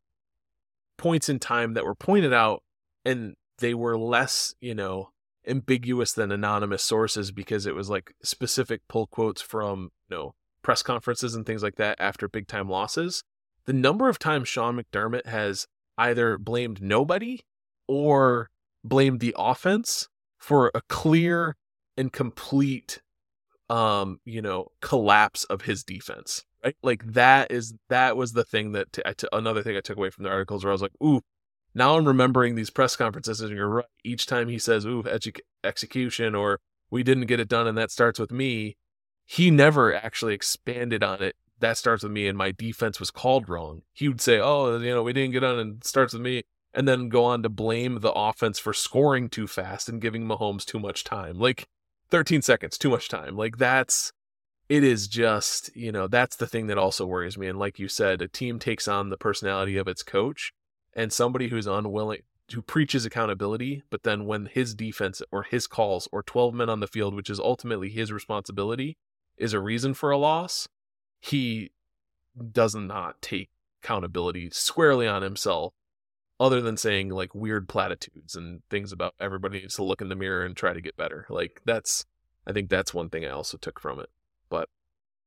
[0.97, 2.63] points in time that were pointed out
[3.05, 5.11] and they were less, you know,
[5.47, 10.81] ambiguous than anonymous sources because it was like specific pull quotes from, you know, press
[10.81, 13.23] conferences and things like that after big time losses.
[13.65, 15.67] The number of times Sean McDermott has
[15.97, 17.41] either blamed nobody
[17.87, 18.49] or
[18.83, 20.07] blamed the offense
[20.39, 21.55] for a clear
[21.95, 23.01] and complete
[23.69, 28.71] um you know collapse of his defense right like that is that was the thing
[28.73, 30.93] that I t- another thing i took away from the articles where i was like
[31.03, 31.21] ooh
[31.73, 35.39] now i'm remembering these press conferences and you're right each time he says ooh edu-
[35.63, 38.75] execution or we didn't get it done and that starts with me
[39.25, 43.49] he never actually expanded on it that starts with me and my defense was called
[43.49, 46.43] wrong he would say oh you know we didn't get done and starts with me
[46.73, 50.65] and then go on to blame the offense for scoring too fast and giving Mahomes
[50.65, 51.39] too much time.
[51.39, 51.67] Like
[52.11, 53.35] 13 seconds, too much time.
[53.35, 54.11] Like that's
[54.69, 57.47] it is just, you know, that's the thing that also worries me.
[57.47, 60.53] And like you said, a team takes on the personality of its coach
[60.93, 62.21] and somebody who's unwilling
[62.53, 66.79] who preaches accountability, but then when his defense or his calls or 12 men on
[66.79, 68.97] the field, which is ultimately his responsibility,
[69.37, 70.67] is a reason for a loss,
[71.19, 71.71] he
[72.51, 73.49] does not take
[73.83, 75.73] accountability squarely on himself
[76.39, 80.15] other than saying like weird platitudes and things about everybody needs to look in the
[80.15, 81.25] mirror and try to get better.
[81.29, 82.05] Like that's
[82.47, 84.09] I think that's one thing I also took from it.
[84.49, 84.69] But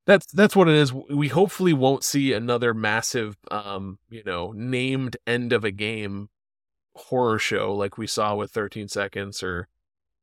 [0.07, 0.93] that's that's what it is.
[0.93, 6.29] We hopefully won't see another massive um, you know, named end of a game
[6.95, 9.67] horror show like we saw with 13 seconds or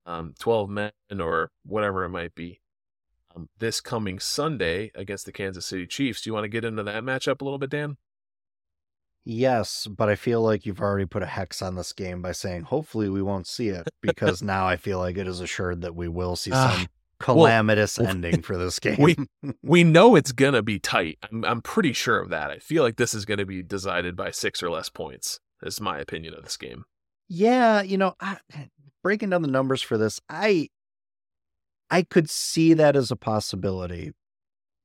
[0.06, 2.62] um 12 men or whatever it might be.
[3.36, 6.22] Um, this coming Sunday against the Kansas City Chiefs.
[6.22, 7.98] Do you want to get into that matchup a little bit, Dan?
[9.26, 12.64] Yes, but I feel like you've already put a hex on this game by saying
[12.64, 16.08] hopefully we won't see it because now I feel like it is assured that we
[16.08, 16.88] will see Ah, some
[17.20, 18.98] calamitous well, ending for this game.
[19.00, 19.18] we-
[19.64, 21.18] we know it's gonna be tight.
[21.32, 22.52] I'm I'm pretty sure of that.
[22.52, 25.40] I feel like this is gonna be decided by six or less points.
[25.62, 26.86] Is my opinion of this game.
[27.28, 28.38] yeah, you know, I,
[29.04, 30.70] breaking down the numbers for this, I
[31.90, 34.14] I could see that as a possibility.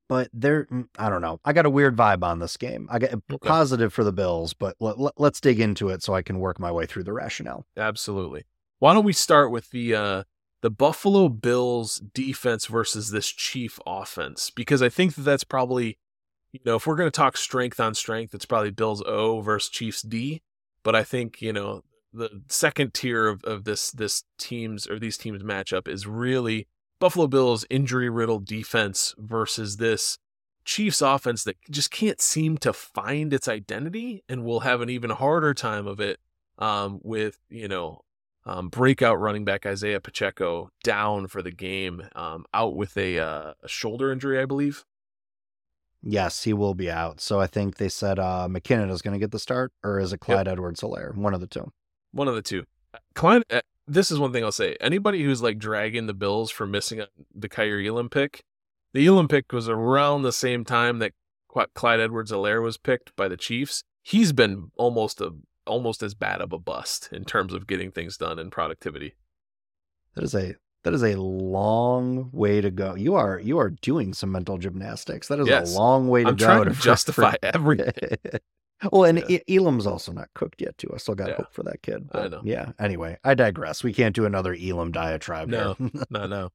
[0.07, 1.39] But there, mm, I don't know.
[1.45, 2.87] I got a weird vibe on this game.
[2.91, 3.47] I got Okay.
[3.47, 6.59] positive for the Bills, but let, let, let's dig into it so I can work
[6.59, 7.65] my way through the rationale.
[7.75, 8.43] Absolutely.
[8.79, 10.23] Why don't we start with the uh
[10.61, 14.49] the Buffalo Bills defense versus this Chief offense?
[14.49, 15.97] Because I think that that's probably,
[16.51, 19.69] you know, if we're going to talk strength on strength, it's probably Bills O versus
[19.69, 20.41] Chiefs D.
[20.83, 21.83] But I think you know
[22.15, 26.67] the second tier of, of this this teams or these teams matchup is really
[26.99, 30.17] Buffalo Bills injury riddled defense versus this
[30.63, 35.11] Chiefs offense that just can't seem to find its identity and will have an even
[35.11, 36.19] harder time of it
[36.57, 38.01] um, with you know
[38.45, 43.53] um, breakout running back Isaiah Pacheco down for the game, um, out with a, uh,
[43.63, 44.85] a shoulder injury, I believe.
[46.03, 47.19] Yes, he will be out.
[47.19, 50.13] So I think they said uh, McKinnon is going to get the start, or is
[50.13, 51.15] it Clyde Edwards Helaire?
[51.15, 51.71] One of the two.
[52.11, 52.65] One of the two.
[53.15, 54.77] Klein, uh, this is one thing I'll say.
[54.79, 57.01] Anybody who's like dragging the Bills for missing
[57.33, 58.43] the Kaiir Elam pick,
[58.93, 61.13] the Elam pick was around the same time that
[61.73, 63.83] Clyde Edwards-Helaire was picked by the Chiefs.
[64.03, 65.31] He's been almost a
[65.65, 69.15] almost as bad of a bust in terms of getting things done and productivity.
[70.15, 72.95] That is a that is a long way to go.
[72.95, 75.27] You are you are doing some mental gymnastics.
[75.27, 75.73] That is yes.
[75.75, 76.45] a long way to I'm go.
[76.45, 78.17] Trying to, to justify for, everything.
[78.91, 79.39] well, and yeah.
[79.49, 80.91] Elam's also not cooked yet, too.
[80.93, 81.35] I still got yeah.
[81.37, 82.07] hope for that kid.
[82.13, 82.41] I know.
[82.43, 82.71] Yeah.
[82.79, 83.83] Anyway, I digress.
[83.83, 85.49] We can't do another Elam diatribe.
[85.49, 85.75] No,
[86.09, 86.51] no, no.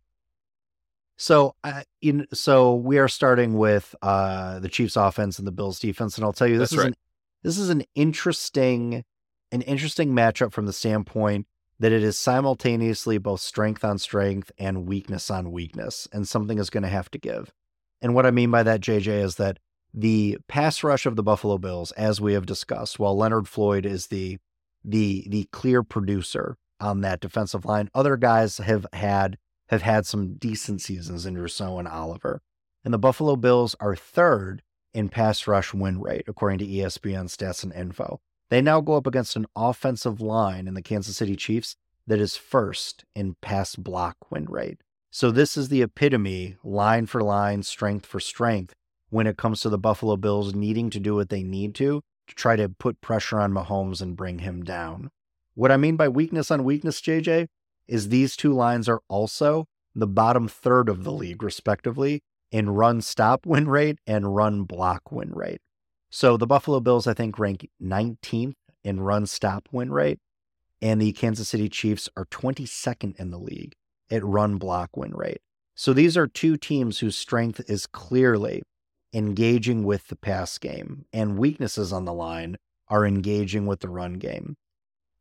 [1.17, 5.79] So, uh, in so we are starting with uh, the Chiefs' offense and the Bills'
[5.79, 6.87] defense, and I'll tell you this That's is right.
[6.89, 6.97] an,
[7.43, 9.05] this is an interesting
[9.53, 11.47] an interesting matchup from the standpoint
[11.81, 16.71] that it is simultaneously both strength on strength and weakness on weakness, and something is
[16.71, 17.53] going to have to give.
[18.03, 19.59] And what I mean by that, JJ, is that
[19.93, 24.07] the pass rush of the Buffalo Bills, as we have discussed, while Leonard Floyd is
[24.07, 24.39] the
[24.85, 29.37] the the clear producer on that defensive line, other guys have had
[29.69, 32.41] have had some decent seasons in Rousseau and Oliver.
[32.85, 34.63] And the Buffalo Bills are third
[34.95, 38.21] in pass rush win rate, according to ESPN stats and info.
[38.49, 41.77] They now go up against an offensive line in the Kansas City Chiefs
[42.07, 44.81] that is first in pass block win rate.
[45.11, 48.75] So this is the epitome, line for line, strength for strength,
[49.09, 52.35] when it comes to the Buffalo Bills needing to do what they need to to
[52.35, 55.11] try to put pressure on Mahomes and bring him down.
[55.55, 57.49] What I mean by weakness on weakness, JJ,
[57.89, 63.01] is these two lines are also the bottom third of the league, respectively, in run
[63.01, 65.61] stop win rate and run block win rate.
[66.11, 70.19] So the Buffalo Bills, I think, rank 19th in run stop win rate,
[70.83, 73.75] and the Kansas City Chiefs are 22nd in the league
[74.11, 75.41] at run block win rate.
[75.75, 78.63] So these are two teams whose strength is clearly
[79.13, 82.57] engaging with the pass game, and weaknesses on the line
[82.89, 84.57] are engaging with the run game.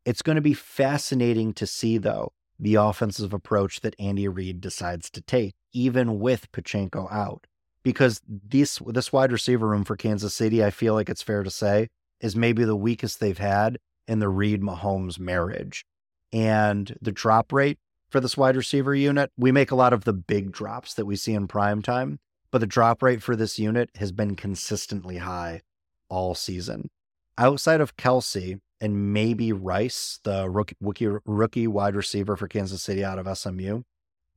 [0.04, 5.10] It's going to be fascinating to see, though, the offensive approach that Andy Reid decides
[5.10, 7.46] to take, even with Pacheco out.
[7.82, 11.50] Because this this wide receiver room for Kansas City, I feel like it's fair to
[11.50, 11.88] say,
[12.20, 15.86] is maybe the weakest they've had in the Reid Mahomes marriage.
[16.32, 17.78] And the drop rate
[18.10, 21.16] for this wide receiver unit, we make a lot of the big drops that we
[21.16, 22.18] see in prime time,
[22.50, 25.62] but the drop rate for this unit has been consistently high
[26.08, 26.90] all season.
[27.38, 33.04] Outside of Kelce, and maybe Rice, the rookie, rookie, rookie wide receiver for Kansas City
[33.04, 33.82] out of SMU,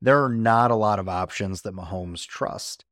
[0.01, 2.83] there are not a lot of options that Mahomes trusts.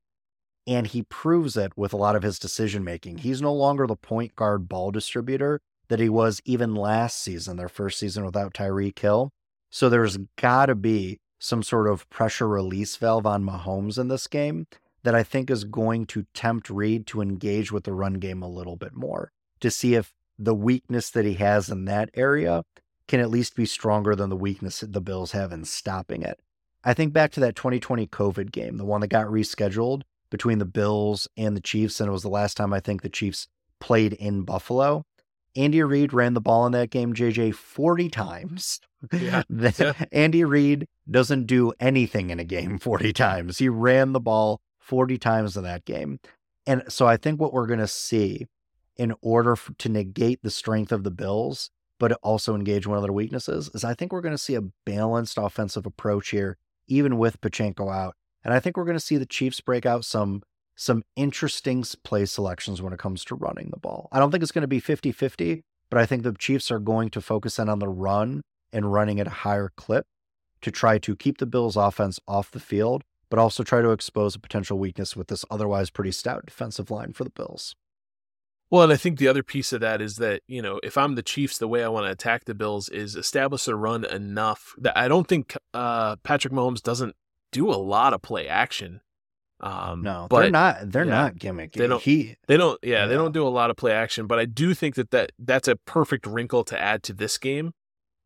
[0.68, 3.20] And he proves it with a lot of his decision making.
[3.20, 7.68] He's no longer the point guard ball distributor that he was even last season, their
[7.68, 9.32] first season without Tyreek Hill.
[9.70, 14.28] So there's got to be some sort of pressure release valve on Mahomes in this
[14.28, 14.68] game
[15.04, 18.47] that I think is going to tempt Reid to engage with the run game a
[18.47, 20.14] little bit more to see if
[20.44, 22.64] the weakness that he has in that area
[23.08, 26.39] can at least be stronger than the weakness that the Bills have in stopping it.
[26.84, 30.66] I think back to that 2020 COVID game, the one that got rescheduled between the
[30.66, 33.48] Bills and the Chiefs, and it was the last time I think the Chiefs
[33.80, 35.04] played in Buffalo.
[35.56, 38.80] Andy Reid ran the ball in that game, JJ, 40 times.
[39.12, 39.44] Yeah.
[39.50, 39.94] yeah.
[40.12, 43.58] Andy Reid doesn't do anything in a game 40 times.
[43.58, 46.20] He ran the ball 40 times in that game.
[46.66, 48.48] And so I think what we're going to see
[48.98, 51.70] in order for, to negate the strength of the Bills,
[52.00, 54.64] but also engage one of their weaknesses, is I think we're going to see a
[54.86, 58.16] balanced offensive approach here, even with Pacheco out.
[58.44, 60.44] And I think we're going to see the Chiefs break out some
[60.76, 64.10] some interesting play selections when it comes to running the ball.
[64.12, 65.62] I don't think it's going to be 50-50,
[65.92, 68.42] but I think the Chiefs are going to focus in on the run
[68.74, 70.08] and running at a higher clip
[70.62, 74.34] to try to keep the Bills offense off the field, but also try to expose
[74.34, 77.76] a potential weakness with this otherwise pretty stout defensive line for the Bills.
[78.72, 81.15] Well, and I think the other piece of that is that, you know, if I'm
[81.15, 84.74] the Chiefs, the way I want to attack the Bills is establish a run enough
[84.78, 87.13] that I don't think uh, Patrick Mahomes doesn't
[87.51, 89.01] do a lot of play action.
[89.59, 90.91] Um, no, but they're not.
[90.91, 91.74] They're yeah, not gimmicky.
[91.74, 92.01] They don't.
[92.01, 92.80] He, they don't.
[92.82, 94.26] Yeah, they don't do a lot of play action.
[94.26, 97.74] But I do think that, that that's a perfect wrinkle to add to this game.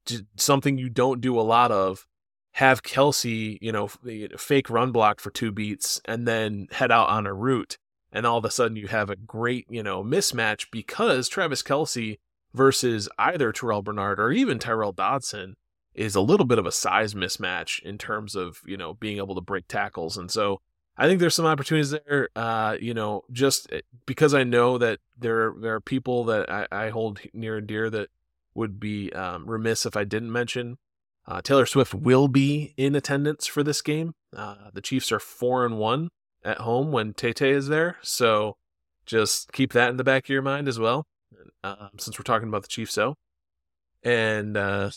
[0.06, 2.06] Just something you don't do a lot of.
[2.54, 3.90] Have Kelce, you know,
[4.38, 7.78] fake run block for two beats and then head out on a route
[8.16, 12.18] and all of a sudden you have a great, you know, mismatch because Travis Kelce
[12.54, 15.56] versus either Terrel Bernard or even Tyrel Dodson
[15.94, 19.36] is a little bit of a size mismatch in terms of, you know, being able
[19.36, 20.16] to break tackles.
[20.16, 20.62] And so
[20.98, 25.00] I think there's some opportunities there, uh, you know, just eh, because I know that
[25.20, 28.08] there, there are people that I, I hold near and dear that
[28.54, 30.78] would be um, remiss if I didn't mention.
[31.28, 34.14] Uh, Taylor Swift will be in attendance for this game.
[34.34, 36.12] Uh, the Chiefs are four and one
[36.46, 37.98] at home when Tay Tay is there.
[38.02, 38.56] So
[39.06, 41.06] just keep that in the back of your mind as well,
[41.64, 42.94] uh, since we're talking about the Chiefs.
[42.94, 43.16] So,
[44.04, 44.92] and uh,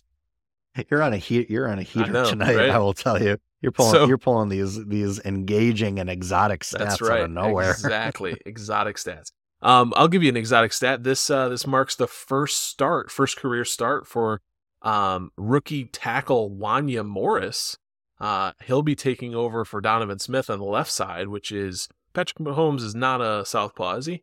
[0.90, 1.50] you're on a heat.
[1.50, 2.56] You're on a heater know, tonight.
[2.56, 2.70] Right?
[2.70, 3.38] I will tell you.
[3.60, 7.20] You're pulling so, you're pulling these these engaging and exotic stats that's right.
[7.20, 7.70] out of nowhere.
[7.70, 8.36] exactly.
[8.46, 9.32] exotic stats.
[9.60, 11.02] Um, I'll give you an exotic stat.
[11.02, 14.40] This uh, this marks the first start, first career start for
[14.82, 17.76] um, rookie tackle Wanya Morris.
[18.20, 22.38] Uh, he'll be taking over for Donovan Smith on the left side, which is Patrick
[22.38, 24.22] Mahomes is not a southpaw, is he?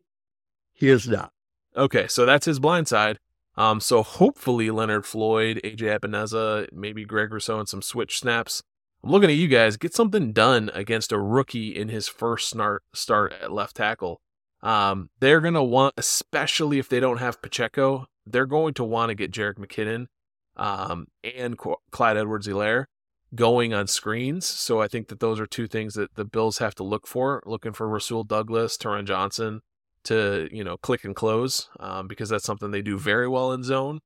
[0.72, 1.32] He is not.
[1.76, 3.18] Okay, so that's his blind side.
[3.56, 8.62] Um, so hopefully Leonard Floyd, AJ Epenesa, maybe Greg Rousseau, and some switch snaps.
[9.02, 9.76] I'm looking at you guys.
[9.76, 14.20] Get something done against a rookie in his first start start at left tackle.
[14.62, 19.14] Um, they're gonna want, especially if they don't have Pacheco, they're going to want to
[19.14, 20.06] get Jerick McKinnon
[20.56, 22.86] um, and Clyde Edwards-Helaire
[23.34, 24.46] going on screens.
[24.46, 27.42] So I think that those are two things that the Bills have to look for,
[27.44, 29.60] looking for Rasul Douglas, Taron Johnson
[30.04, 33.64] to, you know, click and close, um, because that's something they do very well in
[33.64, 34.00] zone.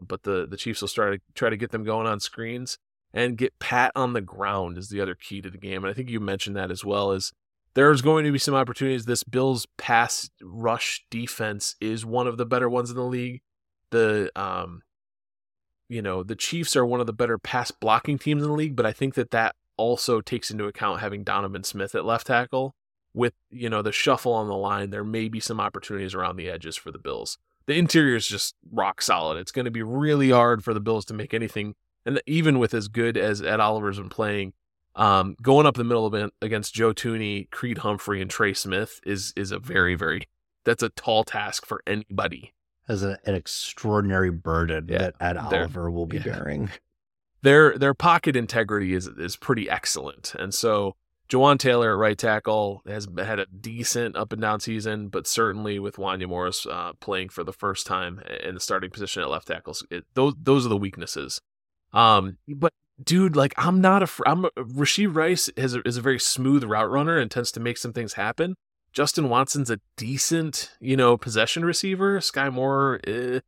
[0.00, 2.78] But the, the Chiefs will start to try to get them going on screens
[3.12, 5.82] and get Pat on the ground is the other key to the game.
[5.82, 7.32] And I think you mentioned that as well as
[7.74, 9.06] there's going to be some opportunities.
[9.06, 13.40] This Bills pass rush defense is one of the better ones in the league.
[13.90, 14.82] The um
[15.88, 18.76] you know, the Chiefs are one of the better pass blocking teams in the league,
[18.76, 22.74] but I think that that also takes into account having Donovan Smith at left tackle.
[23.14, 26.50] With, you know, the shuffle on the line, there may be some opportunities around the
[26.50, 27.38] edges for the Bills.
[27.66, 29.38] The interior is just rock solid.
[29.38, 31.74] It's going to be really hard for the Bills to make anything,
[32.04, 34.52] and even with as good as Ed Oliver's been playing,
[34.94, 39.52] um, going up the middle against Joe Thuney, Creed Humphrey, and Trey Smith is is
[39.52, 40.28] a very, very
[40.64, 42.52] that's a tall task for anybody
[42.88, 46.24] as a, an extraordinary burden yeah, that Ed Oliver will be yeah.
[46.24, 46.70] bearing.
[47.42, 50.96] Their their pocket integrity is is pretty excellent, and so
[51.28, 55.78] Jawaan Taylor at right tackle has had a decent up and down season, but certainly
[55.78, 59.48] with Wanya Morris uh, playing for the first time in the starting position at left
[59.48, 61.40] tackle, it, those those are the weaknesses.
[61.92, 62.72] Um, but
[63.02, 66.64] dude, like I'm not a I'm a, Rashee Rice is a, is a very smooth
[66.64, 68.54] route runner and tends to make some things happen.
[68.98, 72.18] Justin Watson's a decent, you know, possession receiver.
[72.18, 73.38] Skyy Moore, eh,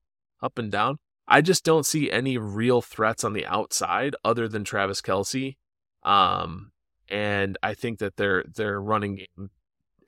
[0.40, 0.98] up and down.
[1.26, 5.56] I just don't see any real threats on the outside other than Travis Kelce.
[6.04, 6.70] Um,
[7.08, 9.50] and I think that their their running game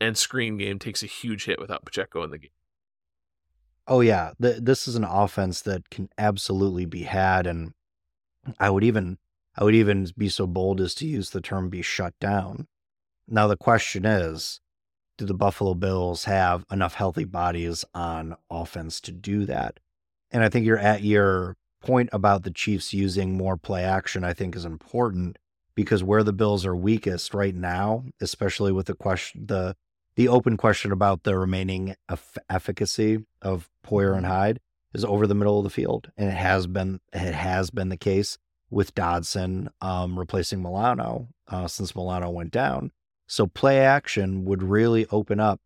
[0.01, 2.51] and screen game takes a huge hit without Pacheco in the game.
[3.89, 7.73] Oh yeah, the, this is an offense that can absolutely be had, and
[8.61, 9.19] I would even
[9.57, 12.69] I would even be so bold as to use the term "be shut down."
[13.27, 14.61] Now the question is,
[15.23, 19.79] do the Buffalo Bills have enough healthy bodies on offense to do that?
[20.31, 24.33] And I think you're at your point about the Chiefs using more play action, I
[24.33, 25.39] think is important
[25.75, 29.77] because where the Bills are weakest right now, especially with the question, the
[30.15, 34.33] the open question about the remaining eff- efficacy of Poyer and mm-hmm.
[34.33, 34.61] Hyde
[34.93, 37.97] is over the middle of the field, and it has been it has been the
[37.97, 38.39] case
[38.71, 42.91] with Dodson um, replacing Milano uh, since Milano went down.
[43.27, 45.61] So play action would really open up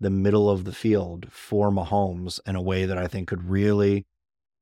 [0.00, 4.04] the middle of the field for Mahomes in a way that I think could really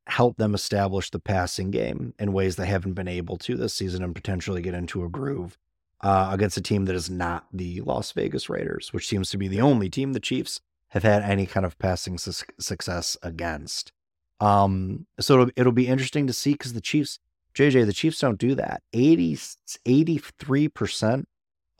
[0.06, 4.02] help them establish the passing game in ways they haven't been able to this season
[4.02, 5.56] and potentially get into a groove
[6.02, 9.48] uh, against a team that is not the Las Vegas Raiders, which seems to be
[9.48, 13.92] the only team the Chiefs have had any kind of passing su- success against.
[14.40, 17.18] Um, so it'll, it'll be interesting to see because the Chiefs,
[17.54, 18.82] JJ, the Chiefs don't do that.
[18.92, 21.24] 80, 83%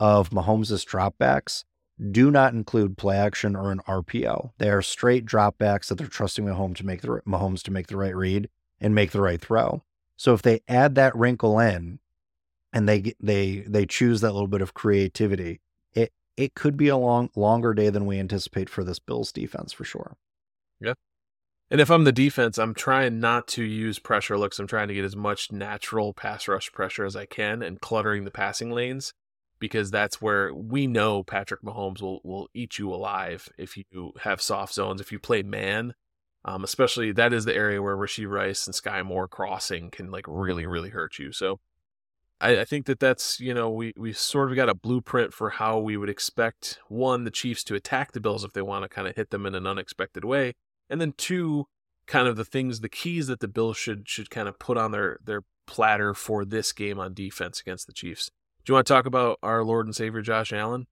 [0.01, 1.65] of Mahomes' dropbacks
[2.11, 4.53] do not include play action or an RPO.
[4.59, 7.99] They are straight dropbacks that they're trusting Mahomes to make the Mahomes to make the
[7.99, 8.49] right read
[8.81, 9.83] and make the right throw.
[10.17, 11.99] So if they add that wrinkle in
[12.73, 15.61] and they they they choose that little bit of creativity,
[15.93, 19.73] it it could be a long longer day than we anticipate for this Bills defense
[19.73, 20.17] for sure.
[20.81, 20.95] Yeah.
[21.71, 24.59] And if I'm the defense, I'm trying not to use pressure looks.
[24.59, 28.25] I'm trying to get as much natural pass rush pressure as I can and cluttering
[28.25, 29.13] the passing lanes
[29.61, 34.41] because that's where we know Patrick Mahomes will, will eat you alive if you have
[34.41, 35.01] soft zones.
[35.01, 35.95] If you play man,
[36.45, 40.25] um, especially that is the area where Rashee Rice and Skyy Moore crossing can like
[40.27, 41.31] really, really hurt you.
[41.33, 41.61] So
[42.41, 45.51] I, I think that that's, you know, we, we sort of got a blueprint for
[45.51, 48.89] how we would expect one, the Chiefs to attack the Bills if they want to
[48.89, 50.55] kind of hit them in an unexpected way.
[50.89, 51.67] And then two,
[52.07, 54.91] kind of the things, the keys that the Bills should, should kind of put on
[54.91, 58.31] their, their platter for this game on defense against the Chiefs.
[58.71, 60.87] Do you want to talk about our Lord and Savior Josh Allen?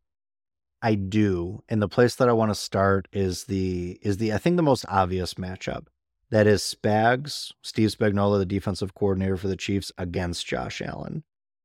[0.82, 1.62] I do.
[1.68, 4.64] And the place that I want to start is the is the I think the
[4.64, 5.86] most obvious matchup.
[6.30, 11.22] That is Spags, Steve Spagnuolo, the defensive coordinator for the Chiefs, against Josh Allen.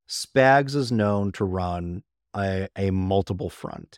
[0.08, 2.04] Spags is known to run
[2.36, 3.98] a, a multiple front,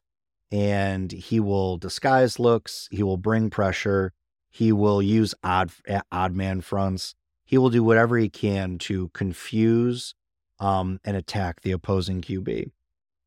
[0.53, 2.88] and he will disguise looks.
[2.91, 4.13] He will bring pressure.
[4.49, 7.13] He will use odd eh, odd man fronts.
[7.43, 10.16] He will do whatever he can to confuse
[10.60, 12.72] um, and attack the opposing QB.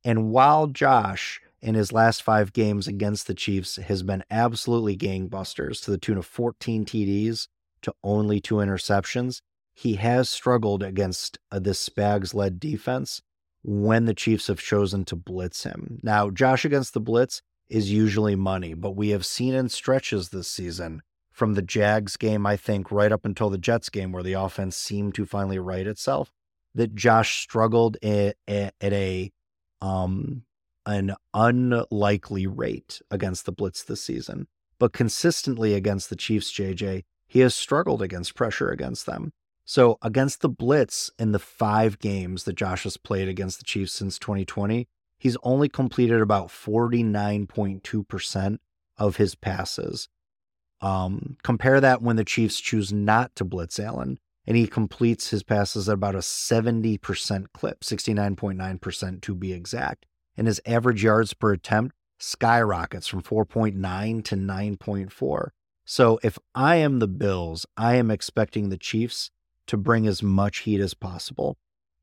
[0.05, 5.83] And while Josh in his last five games against the Chiefs has been absolutely gangbusters
[5.85, 7.49] to the tune of 14 TDs
[7.83, 9.41] to only two interceptions,
[9.75, 13.23] he has struggled against uh, this Spags led defense
[13.63, 16.01] when the Chiefs have chosen to blitz him.
[16.03, 20.49] Now, Josh against the blitz is usually money, but we have seen in stretches this
[20.49, 24.33] season from the Jags game, I think, right up until the Jets game, where the
[24.33, 26.33] offense seemed to finally right itself,
[26.75, 29.33] that Josh struggled at, at, at a
[29.81, 30.43] um,
[30.87, 34.47] an unlikely rate against the blitz this season,
[34.79, 39.33] but consistently against the Chiefs, JJ, he has struggled against pressure against them.
[39.67, 43.93] So against the blitz in the five games that Josh has played against the Chiefs
[43.93, 44.89] since 2020,
[45.19, 48.59] he's only completed about 49.2%
[48.97, 50.09] of his passes.
[50.81, 54.19] Um, compare that when the Chiefs choose not to blitz Allen,
[54.49, 60.07] and he completes his passes at about a 70% clip, 69.9% to be exact.
[60.39, 65.49] And his average yards per attempt skyrockets from 4.9 to 9.4.
[65.85, 69.31] So if I am the Bills, I am expecting the Chiefs
[69.67, 71.59] to bring as much heat as possible.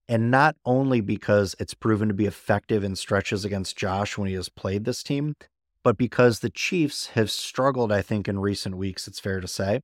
[0.08, 4.36] And not only because it's proven to be effective in stretches against Josh when he
[4.36, 5.34] has played this team,
[5.82, 9.82] but because the Chiefs have struggled, I think, in recent weeks, it's fair to say,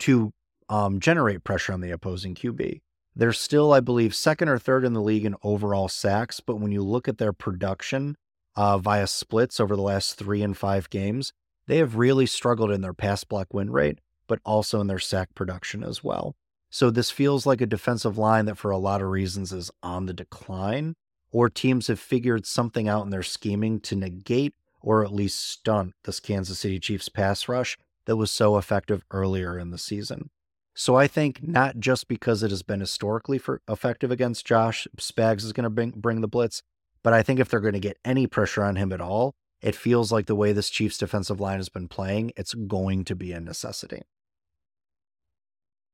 [0.00, 0.32] to
[0.68, 2.80] um, generate pressure on the opposing QB.
[3.14, 6.70] They're still, I believe, second or third in the league in overall sacks, but when
[6.70, 8.16] you look at their production
[8.54, 11.32] uh, via splits over the last three and five games,
[11.66, 15.34] they have really struggled in their pass block win rate, but also in their sack
[15.34, 16.36] production as well.
[16.68, 20.06] So this feels like a defensive line that, for a lot of reasons, is on
[20.06, 20.94] the decline,
[21.30, 25.94] or teams have figured something out in their scheming to negate or at least stunt
[26.04, 30.30] this Kansas City Chiefs pass rush that was so effective earlier in the season.
[30.78, 35.42] So I think not just because it has been historically for effective against Josh, Spags
[35.42, 36.62] is going to bring bring the blitz,
[37.02, 39.74] but I think if they're going to get any pressure on him at all, it
[39.74, 43.32] feels like the way this Chiefs defensive line has been playing, it's going to be
[43.32, 44.02] a necessity.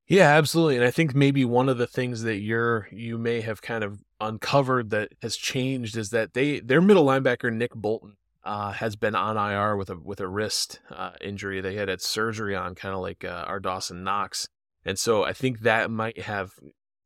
[0.09, 0.77] Yeah, absolutely.
[0.77, 4.03] And I think maybe one of the things that you're you may have kind of
[4.21, 9.15] uncovered that has changed is that they their middle linebacker Nick Bolton uh, has been
[9.15, 11.61] on IR with a with a wrist uh, injury.
[11.61, 14.49] They had had surgery on, kind of like uh, our Dawson Knox,
[14.85, 16.53] and so I think that might have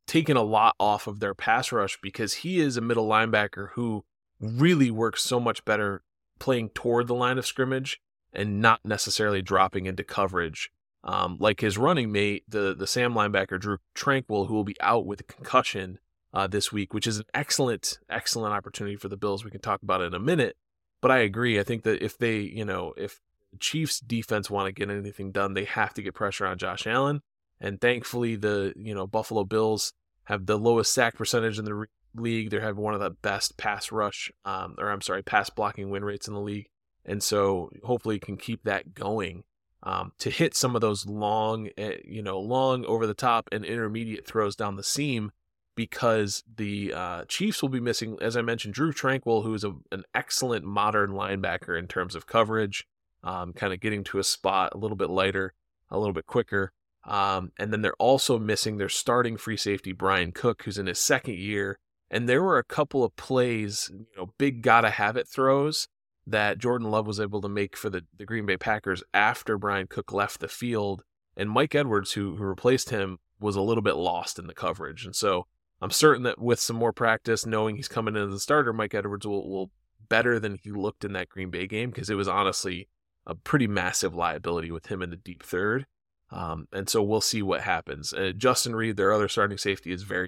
[0.05, 4.05] taken a lot off of their pass rush because he is a middle linebacker who
[4.39, 6.03] really works so much better
[6.39, 7.99] playing toward the line of scrimmage
[8.33, 10.71] and not necessarily dropping into coverage.
[11.03, 15.05] Um, like his running mate, the the Sam linebacker Drue Tranquill, who will be out
[15.05, 15.99] with a concussion
[16.33, 19.45] uh, this week, which is an excellent excellent opportunity for the Bills.
[19.45, 20.57] We can talk about it in a minute.
[21.01, 21.59] But I agree.
[21.59, 23.21] I think that if they, you know, if
[23.59, 27.21] Chiefs defense want to get anything done, they have to get pressure on Josh Allen.
[27.59, 29.93] And thankfully, the, you know, Buffalo Bills
[30.25, 32.49] have the lowest sack percentage in the re- league.
[32.49, 36.05] They have one of the best pass rush, um, or I'm sorry, pass blocking win
[36.05, 36.69] rates in the league.
[37.05, 39.43] And so hopefully can keep that going
[39.83, 43.63] um, to hit some of those long, eh, you know, long over the top and
[43.63, 45.31] intermediate throws down the seam
[45.75, 49.73] because the uh, Chiefs will be missing, as I mentioned, Drue Tranquill, who is a,
[49.91, 52.85] an excellent modern linebacker in terms of coverage,
[53.23, 55.53] um, kind of getting to a spot a little bit lighter,
[55.91, 56.73] a little bit quicker.
[57.07, 60.99] Um, and then they're also missing their starting free safety, Bryan Cook, who's in his
[60.99, 61.79] second year.
[62.11, 65.87] And there were a couple of plays, you know, big gotta have it throws
[66.25, 69.87] that Jordan Love was able to make for the, the Green Bay Packers after Bryan
[69.87, 71.03] Cook left the field.
[71.37, 75.05] And Mike Edwards, who, who replaced him, was a little bit lost in the coverage.
[75.05, 75.47] And so
[75.81, 78.93] I'm certain that with some more practice, knowing he's coming in as a starter, Mike
[78.93, 79.71] Edwards will, will
[80.09, 82.89] better than he looked in that Green Bay game because it was honestly
[83.25, 85.85] a pretty massive liability with him in the deep third.
[86.29, 88.13] Um, and so we'll see what happens.
[88.13, 90.27] Uh, Justin Reid, their other starting safety, is very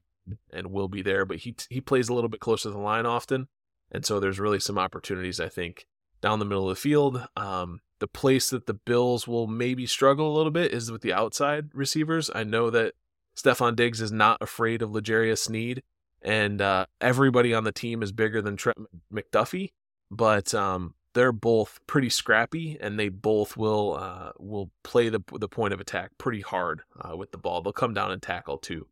[0.51, 3.05] and will be there, but he he plays a little bit closer to the line
[3.05, 3.47] often,
[3.91, 5.85] and so there's really some opportunities I think
[6.21, 7.27] down the middle of the field.
[7.35, 11.13] Um, the place that the Bills will maybe struggle a little bit is with the
[11.13, 12.29] outside receivers.
[12.33, 12.93] I know that
[13.35, 15.83] Stefon Diggs is not afraid of L'Jarius Sneed,
[16.21, 18.77] and uh, everybody on the team is bigger than Trent
[19.11, 19.71] McDuffie,
[20.11, 25.49] but um, they're both pretty scrappy, and they both will uh, will play the the
[25.49, 27.61] point of attack pretty hard uh, with the ball.
[27.61, 28.87] They'll come down and tackle too.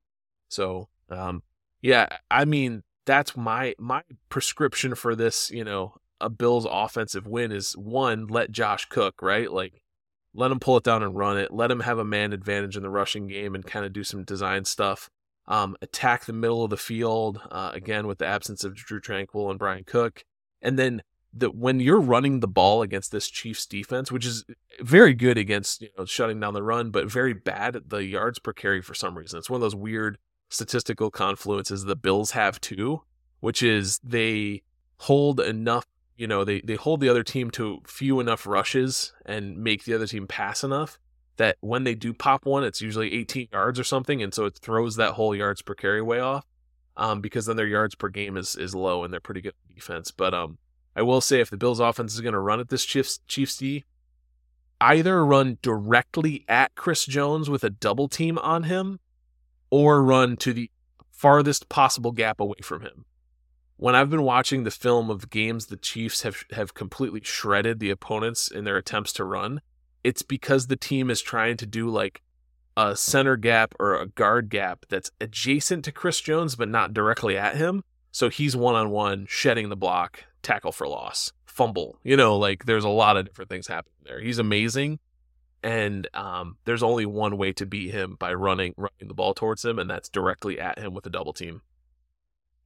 [0.50, 1.42] So um,
[1.82, 5.50] yeah, I mean that's my my prescription for this.
[5.52, 9.82] You know, a Bills offensive win is one let Josh cook right like
[10.34, 11.54] let him pull it down and run it.
[11.54, 14.26] Let him have a man advantage in the rushing game and kind of do some
[14.26, 15.10] design stuff.
[15.48, 19.50] Um, attack the middle of the field uh, again with the absence of Drue Tranquill
[19.50, 20.26] and Bryan Cook,
[20.62, 21.04] and then
[21.34, 24.46] the when you're running the ball against this Chiefs defense, which is
[24.80, 28.40] very good against you know shutting down the run, but very bad at the yards
[28.40, 29.38] per carry for some reason.
[29.38, 30.18] It's one of those weird
[30.50, 33.02] statistical confluences the Bills have too,
[33.40, 34.64] which is they
[35.00, 39.58] hold enough, you know, they, they hold the other team to few enough rushes and
[39.58, 40.98] make the other team pass enough
[41.38, 44.24] that when they do pop one, it's usually 18 yards or something.
[44.24, 46.46] And so it throws that whole yards per carry way off
[46.96, 50.10] um, because then their yards per game is, is low and they're pretty good defense.
[50.10, 50.58] But um,
[50.98, 53.58] I will say if the Bills offense is going to run at this Chiefs, Chiefs
[53.58, 53.86] D,
[54.82, 59.00] either run directly at Chris Jones with a double team on him
[59.70, 60.72] or run to the
[61.12, 63.06] farthest possible gap away from him.
[63.76, 67.92] When I've been watching the film of games the Chiefs have have completely shredded the
[67.92, 69.62] opponents in their attempts to run,
[70.04, 72.24] it's because the team is trying to do like
[72.76, 77.38] a center gap or a guard gap that's adjacent to Chris Jones but not directly
[77.38, 77.84] at him.
[78.12, 82.00] So he's one on one, shedding the block, tackle for loss, fumble.
[82.04, 84.20] You know, like there's a lot of different things happening there.
[84.20, 85.00] He's amazing,
[85.64, 89.64] and um, there's only one way to beat him by running running the ball towards
[89.64, 91.62] him, and that's directly at him with a double team.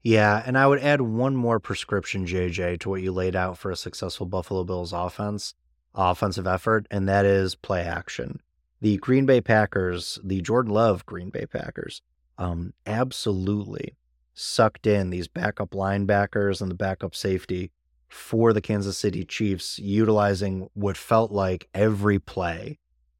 [0.04, 3.70] Yeah, and I would add one more prescription, JJ, to what you laid out for
[3.70, 5.54] a successful Buffalo Bills offense,
[5.94, 8.42] offensive effort, and that is play action.
[8.82, 12.02] The Green Bay Packers, the Jordan Love Green Bay Packers,
[12.40, 13.96] um, absolutely
[14.34, 17.72] sucked in these backup linebackers and the backup safety
[18.10, 22.78] for the Kansas City Chiefs, utilizing what felt like every play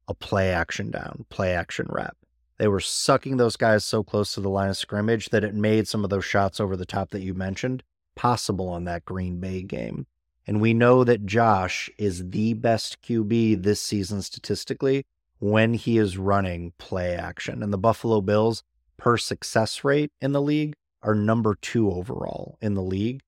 [0.08, 2.16] a play action down, play action rep.
[2.58, 5.88] They were sucking those guys so close to the line of scrimmage that it made
[5.88, 7.82] some of those shots over the top that you mentioned
[8.14, 10.06] possible on that Green Bay game.
[10.46, 15.06] And we know that Josh is the best QB this season statistically
[15.38, 17.62] when he is running play action.
[17.62, 18.62] And the Buffalo Bills,
[18.96, 23.22] per success rate in the league, are number two overall in the league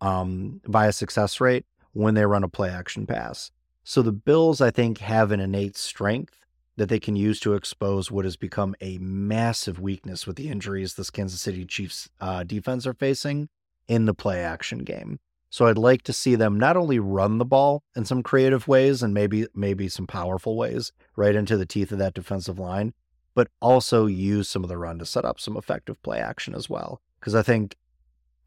[0.00, 3.50] um, via success rate when they run a play action pass.
[3.84, 6.44] So the Bills, I think, have an innate strength
[6.76, 10.94] that they can use to expose what has become a massive weakness with the injuries
[10.94, 13.48] this Kansas City Chiefs uh, defense are facing
[13.88, 15.18] in the play action game.
[15.50, 19.02] So I'd like to see them not only run the ball in some creative ways
[19.02, 22.92] and maybe maybe some powerful ways right into the teeth of that defensive line,
[23.38, 26.68] but also use some of the run to set up some effective play action as
[26.68, 27.00] well.
[27.20, 27.76] Because I think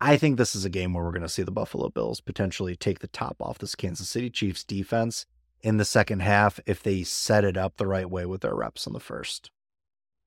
[0.01, 2.75] I think this is a game where we're going to see the Buffalo Bills potentially
[2.75, 5.25] take the top off this Kansas City Chiefs defense
[5.61, 8.85] in the second half if they set it up the right way with their reps
[8.85, 9.49] in the first.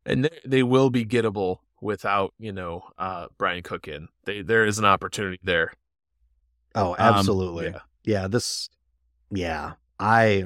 [0.07, 4.09] And they will be gettable without, you know, uh, Bryan Cook in.
[4.25, 5.75] They, there is an opportunity there.
[6.75, 7.67] Oh, um, absolutely.
[7.67, 8.21] Um, yeah.
[8.23, 8.71] yeah, this
[9.31, 9.73] yeah.
[10.01, 10.45] I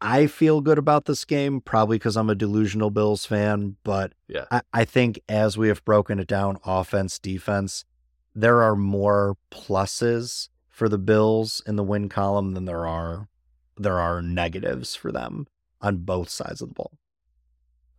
[0.00, 4.44] I feel good about this game, probably because I'm a delusional Bills fan, but yeah.
[4.50, 7.84] I, I think as we have broken it down, offense, defense,
[8.34, 13.28] there are more pluses for the Bills in the win column than there are
[13.76, 15.46] there are negatives for them
[15.80, 16.92] on both sides of the ball.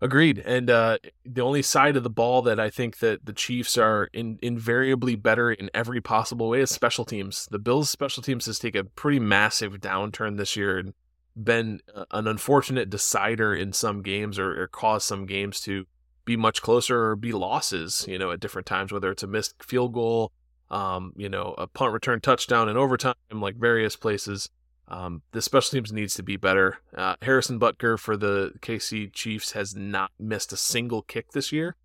[0.02, 0.40] Agreed.
[0.40, 4.10] And uh, the only side of the ball that I think that the Chiefs are
[4.14, 7.48] in, invariably better in every possible way is special teams.
[7.50, 10.94] The Bills' special teams has taken a pretty massive downturn this year and
[11.42, 15.86] been uh, an unfortunate decider in some games or, or caused some games to
[16.24, 19.64] be much closer or be losses, you know, at different times, whether it's a missed
[19.64, 20.32] field goal,
[20.70, 24.50] um, you know, a punt return touchdown in overtime, like various places.
[24.88, 26.78] Um, the special teams needs to be better.
[26.96, 31.76] Uh, Harrison Butker for the KC Chiefs has not missed a single kick this year,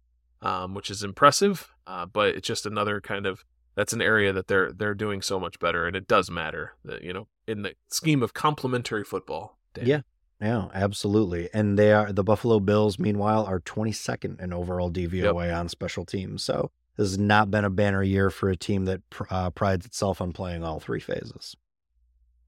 [0.42, 1.68] um, which is impressive.
[1.86, 3.44] Uh, but it's just another kind of
[3.74, 7.03] that's an area that they're they're doing so much better, and it does matter that
[7.03, 9.59] you know in the scheme of complementary football.
[9.74, 9.86] Dan.
[9.86, 10.01] Yeah,
[10.40, 11.48] yeah, absolutely.
[11.53, 15.57] And they are the Buffalo Bills, meanwhile, are 22nd in overall DVOA yep.
[15.57, 16.42] on special teams.
[16.42, 20.20] So this has not been a banner year for a team that uh, prides itself
[20.20, 21.57] on playing all three phases.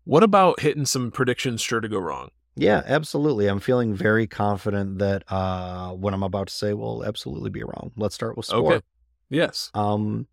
[0.05, 2.31] What about hitting some predictions sure to go wrong?
[2.55, 3.47] Yeah, absolutely.
[3.47, 7.93] I'm feeling very confident that uh, what I'm about to say will absolutely be wrong.
[7.97, 8.75] Let's start with score.
[8.75, 8.85] Okay.
[9.31, 9.71] Yes.
[9.75, 10.27] Um,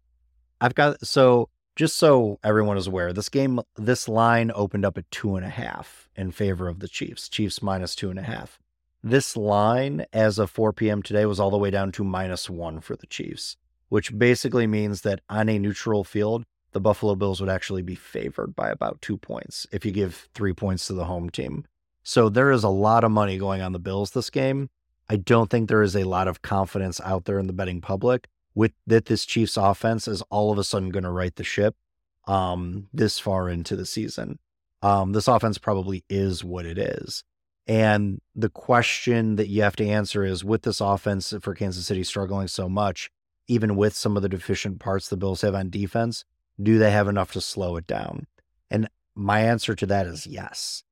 [0.59, 1.49] I've got so
[1.80, 5.49] just so everyone is aware, this game, this line opened up at two and a
[5.49, 7.30] half in favor of the Chiefs.
[7.30, 8.59] Chiefs minus two and a half.
[9.01, 11.01] This line, as of 4 p.m.
[11.01, 13.55] today, was all the way down to minus one for the Chiefs,
[13.88, 18.57] which basically means that on a neutral field, the Buffalo Bills would actually be favored
[18.57, 21.63] by about two points if you give three points to the home team.
[22.03, 24.69] So there is a lot of money going on the Bills this game.
[25.09, 28.27] I don't think there is a lot of confidence out there in the betting public
[28.56, 31.76] with that this Chiefs offense is all of a sudden going to right the ship
[32.28, 34.39] um, this far into the season.
[34.82, 37.24] Um, this offense probably is what it is.
[37.68, 42.04] And the question that you have to answer is with this offense for Kansas City
[42.04, 43.12] struggling so much,
[43.47, 46.26] even with some of the deficient parts the Bills have on defense,
[46.62, 48.26] do they have enough to slow it down?
[48.72, 50.84] And my answer to that is yes.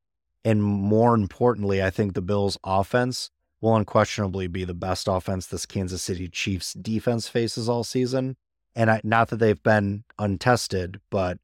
[0.46, 3.32] And more importantly, I think the Bills' offense
[3.62, 8.38] will unquestionably be the best offense this Kansas City Chiefs defense faces all season.
[8.76, 11.40] And I, not that they've been untested, but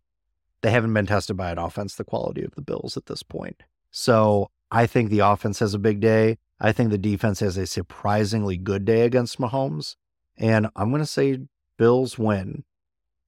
[0.61, 3.63] they haven't been tested by an offense the quality of the Bills at this point.
[3.89, 6.37] So I think the offense has a big day.
[6.59, 9.95] I think the defense has a surprisingly good day against Mahomes.
[10.37, 11.39] And I'm going to say
[11.77, 12.63] Bills win.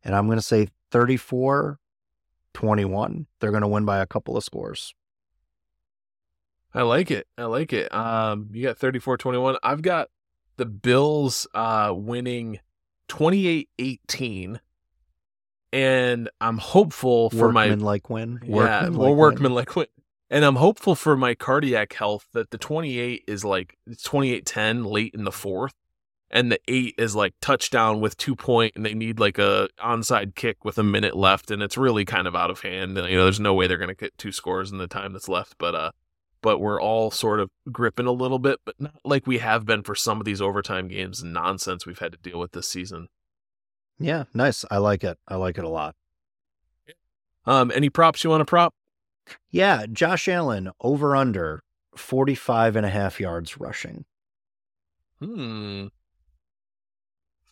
[0.03, 1.79] And I'm going to say 34
[2.53, 3.27] 21.
[3.39, 4.93] They're going to win by a couple of scores.
[6.75, 7.25] I like it.
[7.37, 7.93] I like it.
[7.93, 9.57] Um, you got 34 21.
[9.63, 10.09] I've got
[10.57, 12.59] the Bills uh, winning
[13.07, 14.59] 28 18.
[15.71, 18.39] And I'm hopeful for workman my like win.
[18.45, 19.87] yeah, more workman like win.
[20.29, 24.83] And I'm hopeful for my cardiac health that the 28 is like it's 28 10
[24.83, 25.73] late in the fourth.
[26.31, 30.35] And the eight is like touchdown with two point, and they need like a onside
[30.35, 32.97] kick with a minute left, and it's really kind of out of hand.
[32.97, 35.29] You know, there's no way they're going to get two scores in the time that's
[35.29, 35.55] left.
[35.59, 35.91] But uh,
[36.45, 39.81] but we're all sort of gripping a little bit, but not like we have been
[39.81, 43.07] for some of these overtime games and nonsense we've had to deal with this season.
[43.97, 44.63] Yeah, nice.
[44.69, 45.17] I like it.
[45.27, 45.95] I like it a lot.
[47.47, 48.75] Um, any props you want to prop?
[49.49, 51.63] Yeah, Josh Allen over under
[51.95, 54.05] 45 and a half yards rushing.
[55.19, 55.87] Hmm.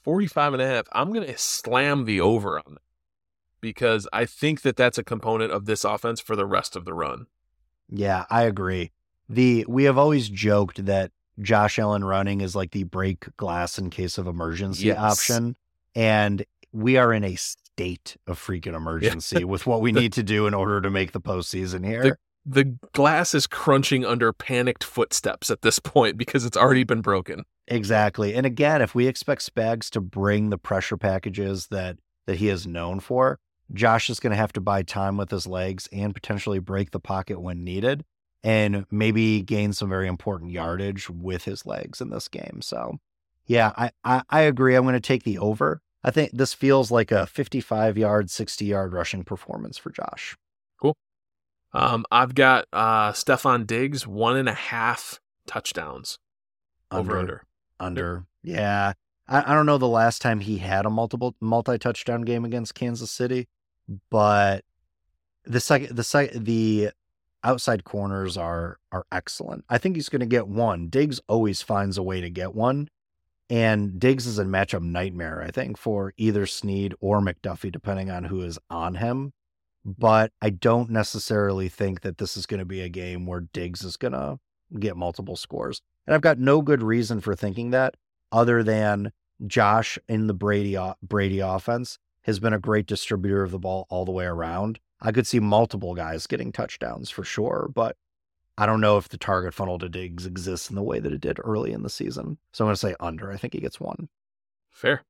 [0.03, 0.85] 45 and a half.
[0.91, 2.81] I'm going to slam the over on that
[3.59, 6.93] because I think that that's a component of this offense for the rest of the
[6.93, 7.25] run.
[7.95, 8.91] Yeah, I agree.
[9.29, 13.89] The we have always joked that Josh Allen running is like the break glass in
[13.89, 14.97] case of emergency Yes.
[14.97, 15.55] option,
[15.95, 20.47] and we are in a state of freaking emergency with what we need to do
[20.47, 22.17] in order to make the postseason here.
[22.45, 27.45] The glass is crunching under panicked footsteps at this point because it's already been broken.
[27.67, 28.33] Exactly.
[28.35, 32.65] And again, if we expect Spags to bring the pressure packages that that he is
[32.67, 33.39] known for,
[33.73, 36.99] Josh is going to have to buy time with his legs and potentially break the
[36.99, 38.05] pocket when needed
[38.43, 42.59] and maybe gain some very important yardage with his legs in this game.
[42.61, 42.97] So,
[43.45, 44.75] yeah, I I, I agree.
[44.75, 45.81] I'm going to take the over.
[46.03, 50.35] I think this feels like a 55 yard, 60 yard rushing performance for Josh.
[50.81, 50.97] Cool.
[51.73, 56.19] Um, I've got uh, Stefon Diggs one and a half touchdowns
[56.91, 57.43] over under.
[57.79, 58.25] under.
[58.43, 58.93] Yeah.
[59.27, 62.75] I, I don't know the last time he had a multiple multi touchdown game against
[62.75, 63.47] Kansas City,
[64.09, 64.63] but
[65.45, 66.89] the second the sec, the
[67.43, 69.65] outside corners are are excellent.
[69.69, 70.87] I think he's going to get one.
[70.87, 72.89] Diggs always finds a way to get one,
[73.49, 75.41] and Diggs is a matchup nightmare.
[75.41, 79.33] I think for either Sneed or McDuffie, depending on who is on him.
[79.85, 83.83] But I don't necessarily think that this is going to be a game where Diggs
[83.83, 84.39] is going to
[84.79, 85.81] get multiple scores.
[86.07, 87.95] And I've got no good reason for thinking that
[88.31, 89.11] other than
[89.45, 94.05] Josh in the Brady Brady offense has been a great distributor of the ball all
[94.05, 94.79] the way around.
[95.01, 97.95] I could see multiple guys getting touchdowns for sure, but
[98.57, 101.21] I don't know if the target funnel to Diggs exists in the way that it
[101.21, 102.37] did early in the season.
[102.53, 103.31] So I'm going to say under.
[103.31, 104.09] I think he gets one.
[104.71, 105.03] Fair.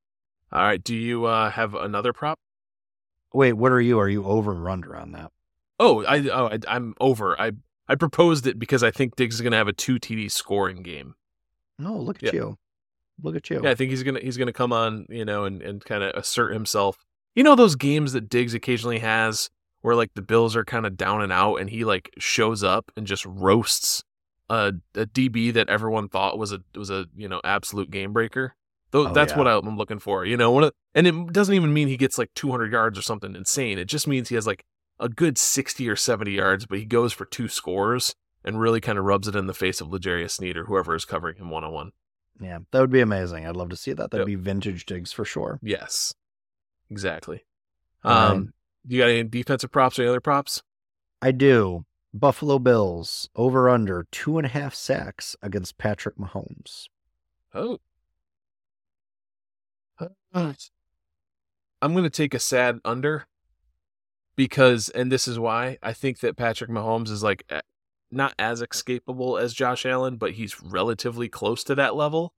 [0.51, 0.83] All right.
[0.83, 2.39] Do you uh, have another prop?
[3.33, 3.99] Wait, what are you?
[3.99, 5.31] Are you over or under on that?
[5.79, 7.39] Oh, I oh I, I'm over.
[7.41, 7.51] I
[7.87, 10.83] I proposed it because I think Diggs is going to have a two TD scoring
[10.83, 11.15] game.
[11.79, 12.33] No, look at Yeah.
[12.33, 12.57] you.
[13.21, 13.61] Look at you.
[13.63, 16.15] Yeah, I think he's gonna he's gonna come on, you know, and and kind of
[16.15, 16.97] assert himself.
[17.35, 19.49] You know those games that Diggs occasionally has
[19.81, 22.91] where like the Bills are kind of down and out, and he like shows up
[22.95, 24.03] and just roasts
[24.49, 28.55] a, a DB that everyone thought was a was a you know absolute game breaker.
[28.91, 29.39] Though Oh, that's yeah.
[29.39, 30.23] what I'm looking for.
[30.23, 33.01] You know, one of, and it doesn't even mean he gets like 200 yards or
[33.01, 33.79] something insane.
[33.79, 34.63] It just means he has like
[34.99, 38.13] a good 60 or 70 yards, but he goes for two scores
[38.45, 41.05] and really kind of rubs it in the face of L'Jarius Sneed or whoever is
[41.05, 41.91] covering him one on one.
[42.39, 43.45] Yeah, that would be amazing.
[43.45, 44.11] I'd love to see that.
[44.11, 44.37] That'd Yep.
[44.37, 45.59] be vintage Diggs for sure.
[45.61, 46.13] Yes,
[46.89, 47.45] exactly.
[48.03, 48.47] Um, right.
[48.87, 50.61] you got any defensive props or any other props?
[51.21, 51.85] I do.
[52.13, 56.87] Buffalo Bills over under two and a half sacks against Patrick Mahomes.
[57.53, 57.79] Oh,
[60.33, 63.25] I'm going to take a sad under
[64.35, 67.45] because, and this is why I think that Patrick Mahomes is like
[68.15, 72.33] not as escapable as Josh Allen, but he's relatively close to that level.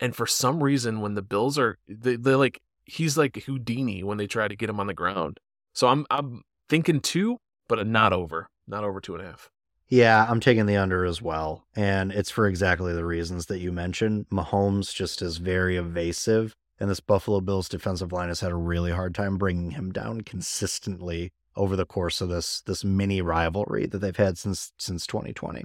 [0.00, 4.18] And for some reason, when the Bills are, they, they're like, he's like Houdini when
[4.18, 5.38] they try to get him on the ground.
[5.72, 7.38] So I'm, I'm thinking two,
[7.68, 9.50] but not over, not over two and a half.
[9.88, 11.66] Yeah, I'm taking the under as well.
[11.76, 14.26] And it's for exactly the reasons that you mentioned.
[14.32, 16.54] Mahomes just is very evasive.
[16.80, 20.22] And this Buffalo Bills defensive line has had a really hard time bringing him down
[20.22, 25.64] consistently over the course of this this mini rivalry that they've had since since 2020.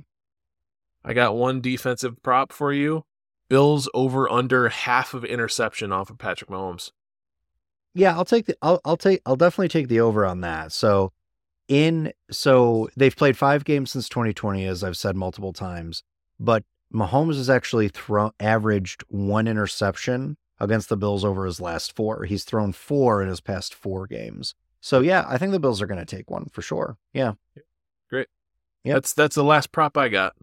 [1.03, 3.05] I got one defensive prop for you.
[3.49, 6.91] Bills over under half of interception off of Patrick Mahomes.
[7.95, 10.71] Yeah, I'll take the I'll I'll take I'll definitely take the over on that.
[10.71, 11.11] So
[11.67, 16.03] in so they've played 5 games since 2020 as I've said multiple times,
[16.39, 16.63] but
[16.93, 22.25] Mahomes has actually thrown averaged one interception against the Bills over his last four.
[22.25, 24.55] He's thrown four in his past four games.
[24.81, 26.97] So yeah, I think the Bills are going to take one for sure.
[27.13, 27.33] Yeah.
[28.09, 28.27] Great.
[28.83, 28.95] Yep.
[28.95, 30.35] That's that's the last prop I got.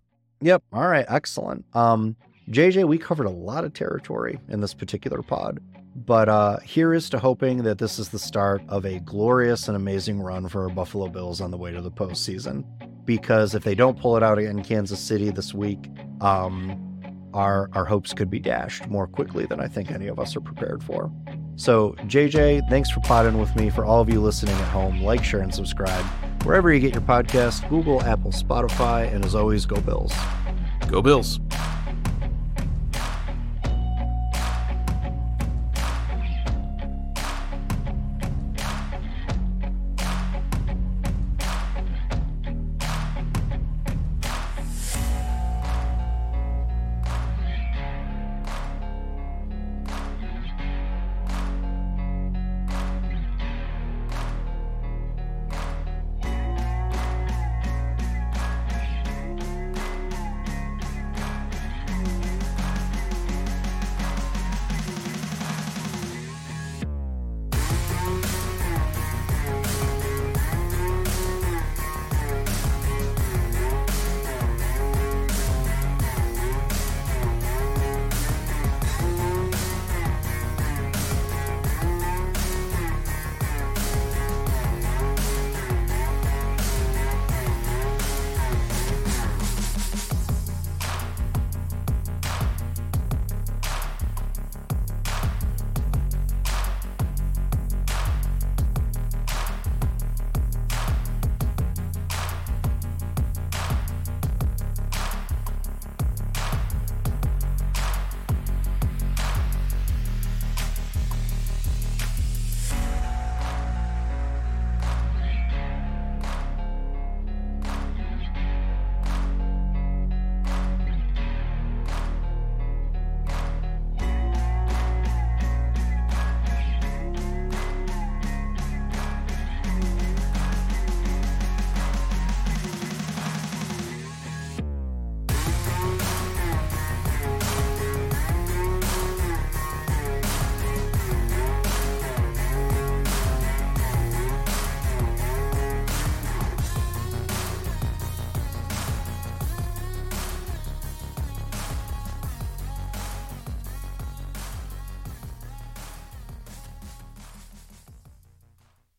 [0.42, 0.62] Yep.
[0.72, 1.06] All right.
[1.08, 1.64] Excellent.
[1.74, 2.16] Um,
[2.50, 5.58] JJ, we covered a lot of territory in this particular pod,
[5.96, 9.76] but uh, here is to hoping that this is the start of a glorious and
[9.76, 12.64] amazing run for our Buffalo Bills on the way to the postseason.
[13.04, 15.88] Because if they don't pull it out in Kansas City this week,
[16.20, 16.82] um,
[17.34, 20.40] our our hopes could be dashed more quickly than I think any of us are
[20.40, 21.10] prepared for.
[21.56, 23.70] So, JJ, thanks for potting with me.
[23.70, 26.04] For all of you listening at home, like, share, and subscribe
[26.44, 30.12] wherever you get your podcast Google, Apple, Spotify, and as always, go Bills.
[30.88, 31.40] Go Bills.